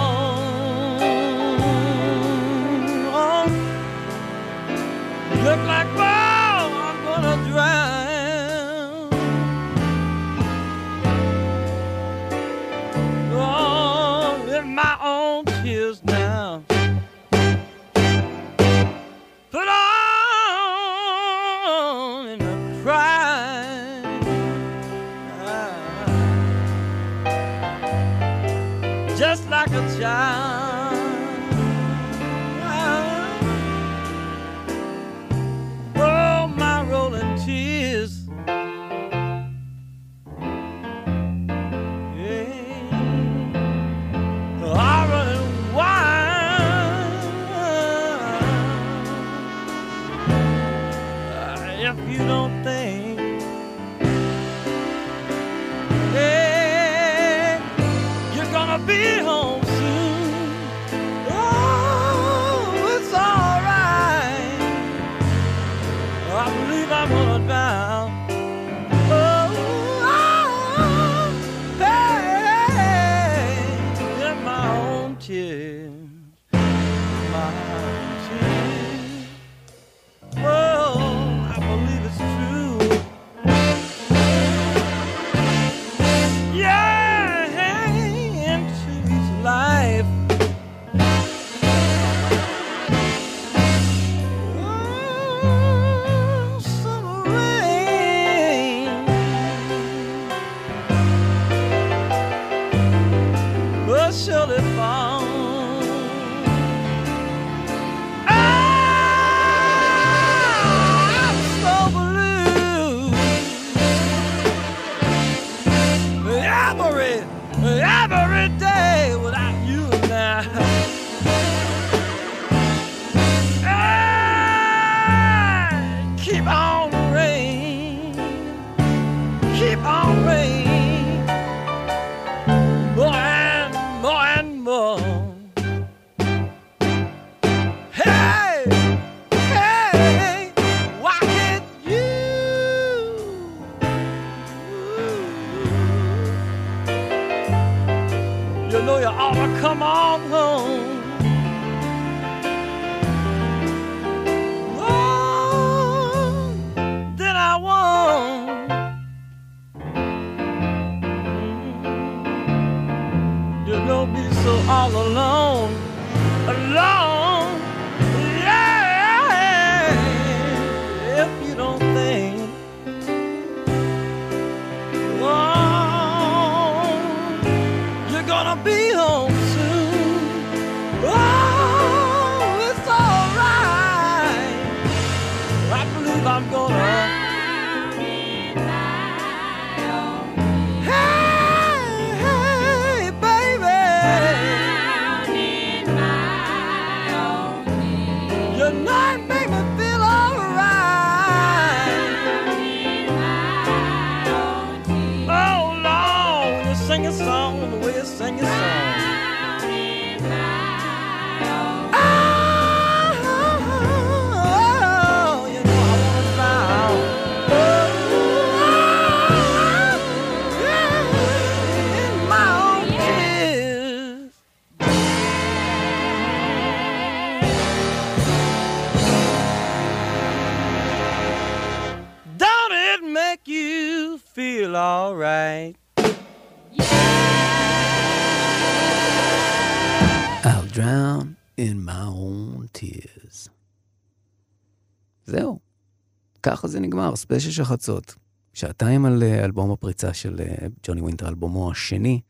[247.17, 248.15] נגמר, ספיישל של חצות.
[248.55, 252.21] שעתיים על אה, אלבום הפריצה של אה, ג'וני ווינטר, אלבומו השני.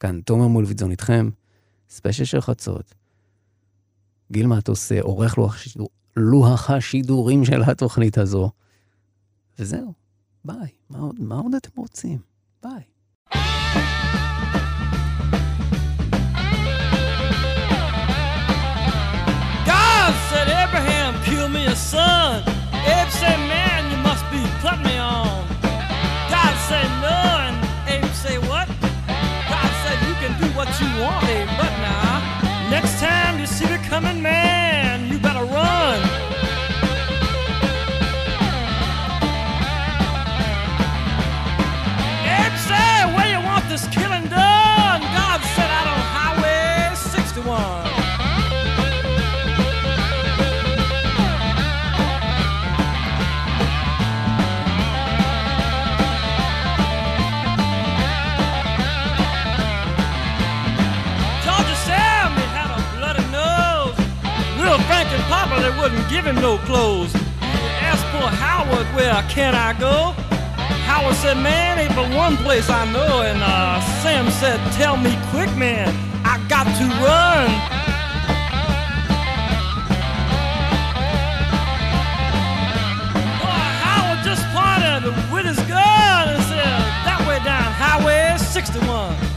[0.00, 1.30] כאן תומר מולוידזון איתכם,
[1.88, 2.94] ספיישל של חצות.
[4.32, 5.56] גיל מטוס עורך לוח,
[6.16, 8.50] לוח השידורים של התוכנית הזו.
[9.58, 9.92] וזהו,
[10.44, 10.68] ביי.
[10.90, 12.18] מה עוד, מה עוד אתם רוצים?
[12.62, 12.82] ביי.
[21.92, 22.42] Son.
[22.96, 23.47] Abe
[24.60, 25.46] putting me on.
[26.34, 27.56] God said, no, and
[27.88, 28.68] Abe said, what?
[29.52, 33.66] God said, you can do what you want, Abe, but now, next time you see
[33.66, 34.97] the coming, man,
[65.68, 67.12] they wouldn't give him no clothes.
[67.42, 70.12] Asked poor Howard, where can I go?
[70.88, 73.22] Howard said, man, ain't but one place I know.
[73.22, 75.88] And uh, Sam said, tell me quick, man,
[76.24, 77.48] I got to run.
[83.40, 89.27] Boy, Howard just pointed with his gun and said, that way down Highway 61.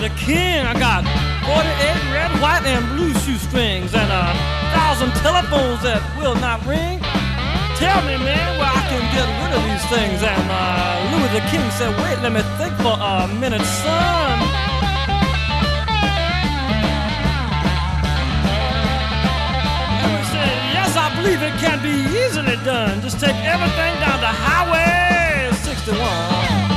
[0.00, 1.04] The King, I got
[1.44, 1.60] 48
[2.16, 4.32] red, white, and blue shoestrings and a
[4.72, 6.96] thousand telephones that will not ring.
[7.76, 10.24] Tell me, man, where I can get rid of these things.
[10.24, 14.40] And uh, Louis the King said, wait, let me think for a minute, son.
[20.00, 21.92] Louis said, yes, I believe it can be
[22.24, 23.02] easily done.
[23.04, 26.69] Just take everything down to Highway 61.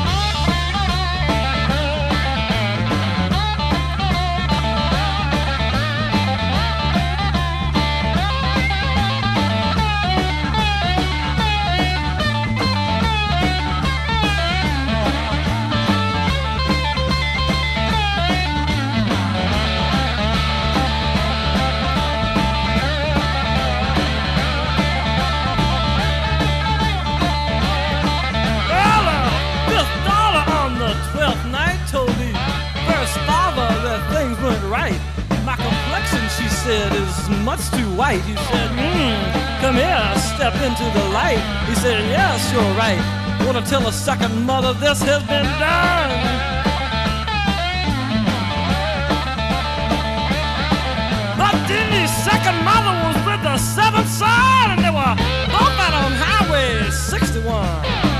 [36.63, 38.21] Said, is much too white.
[38.21, 39.15] He said, hmm,
[39.59, 41.43] come here, step into the light.
[41.67, 43.03] He said, yes, you're right.
[43.45, 46.11] Wanna tell a second mother this has been done?
[51.35, 55.15] But the second mother was with the seventh son, and they were
[55.51, 58.12] both out on Highway 61.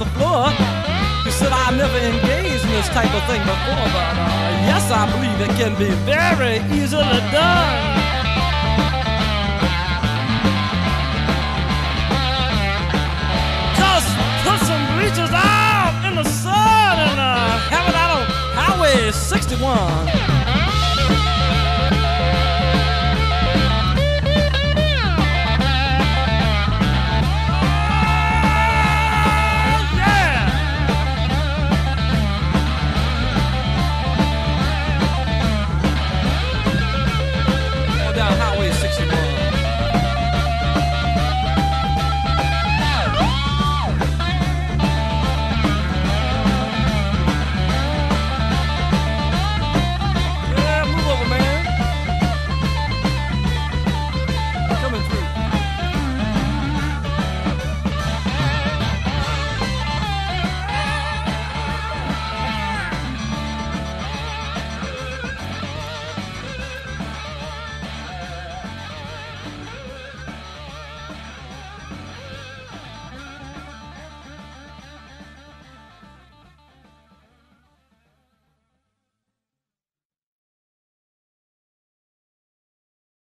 [0.00, 0.48] The floor.
[1.24, 5.04] He said, I've never engaged in this type of thing before, but uh, yes, I
[5.12, 8.00] believe it can be very easily done.
[13.76, 14.08] Just
[14.40, 18.24] put some bleachers out in the sun and uh, have it out on
[18.56, 20.39] Highway 61.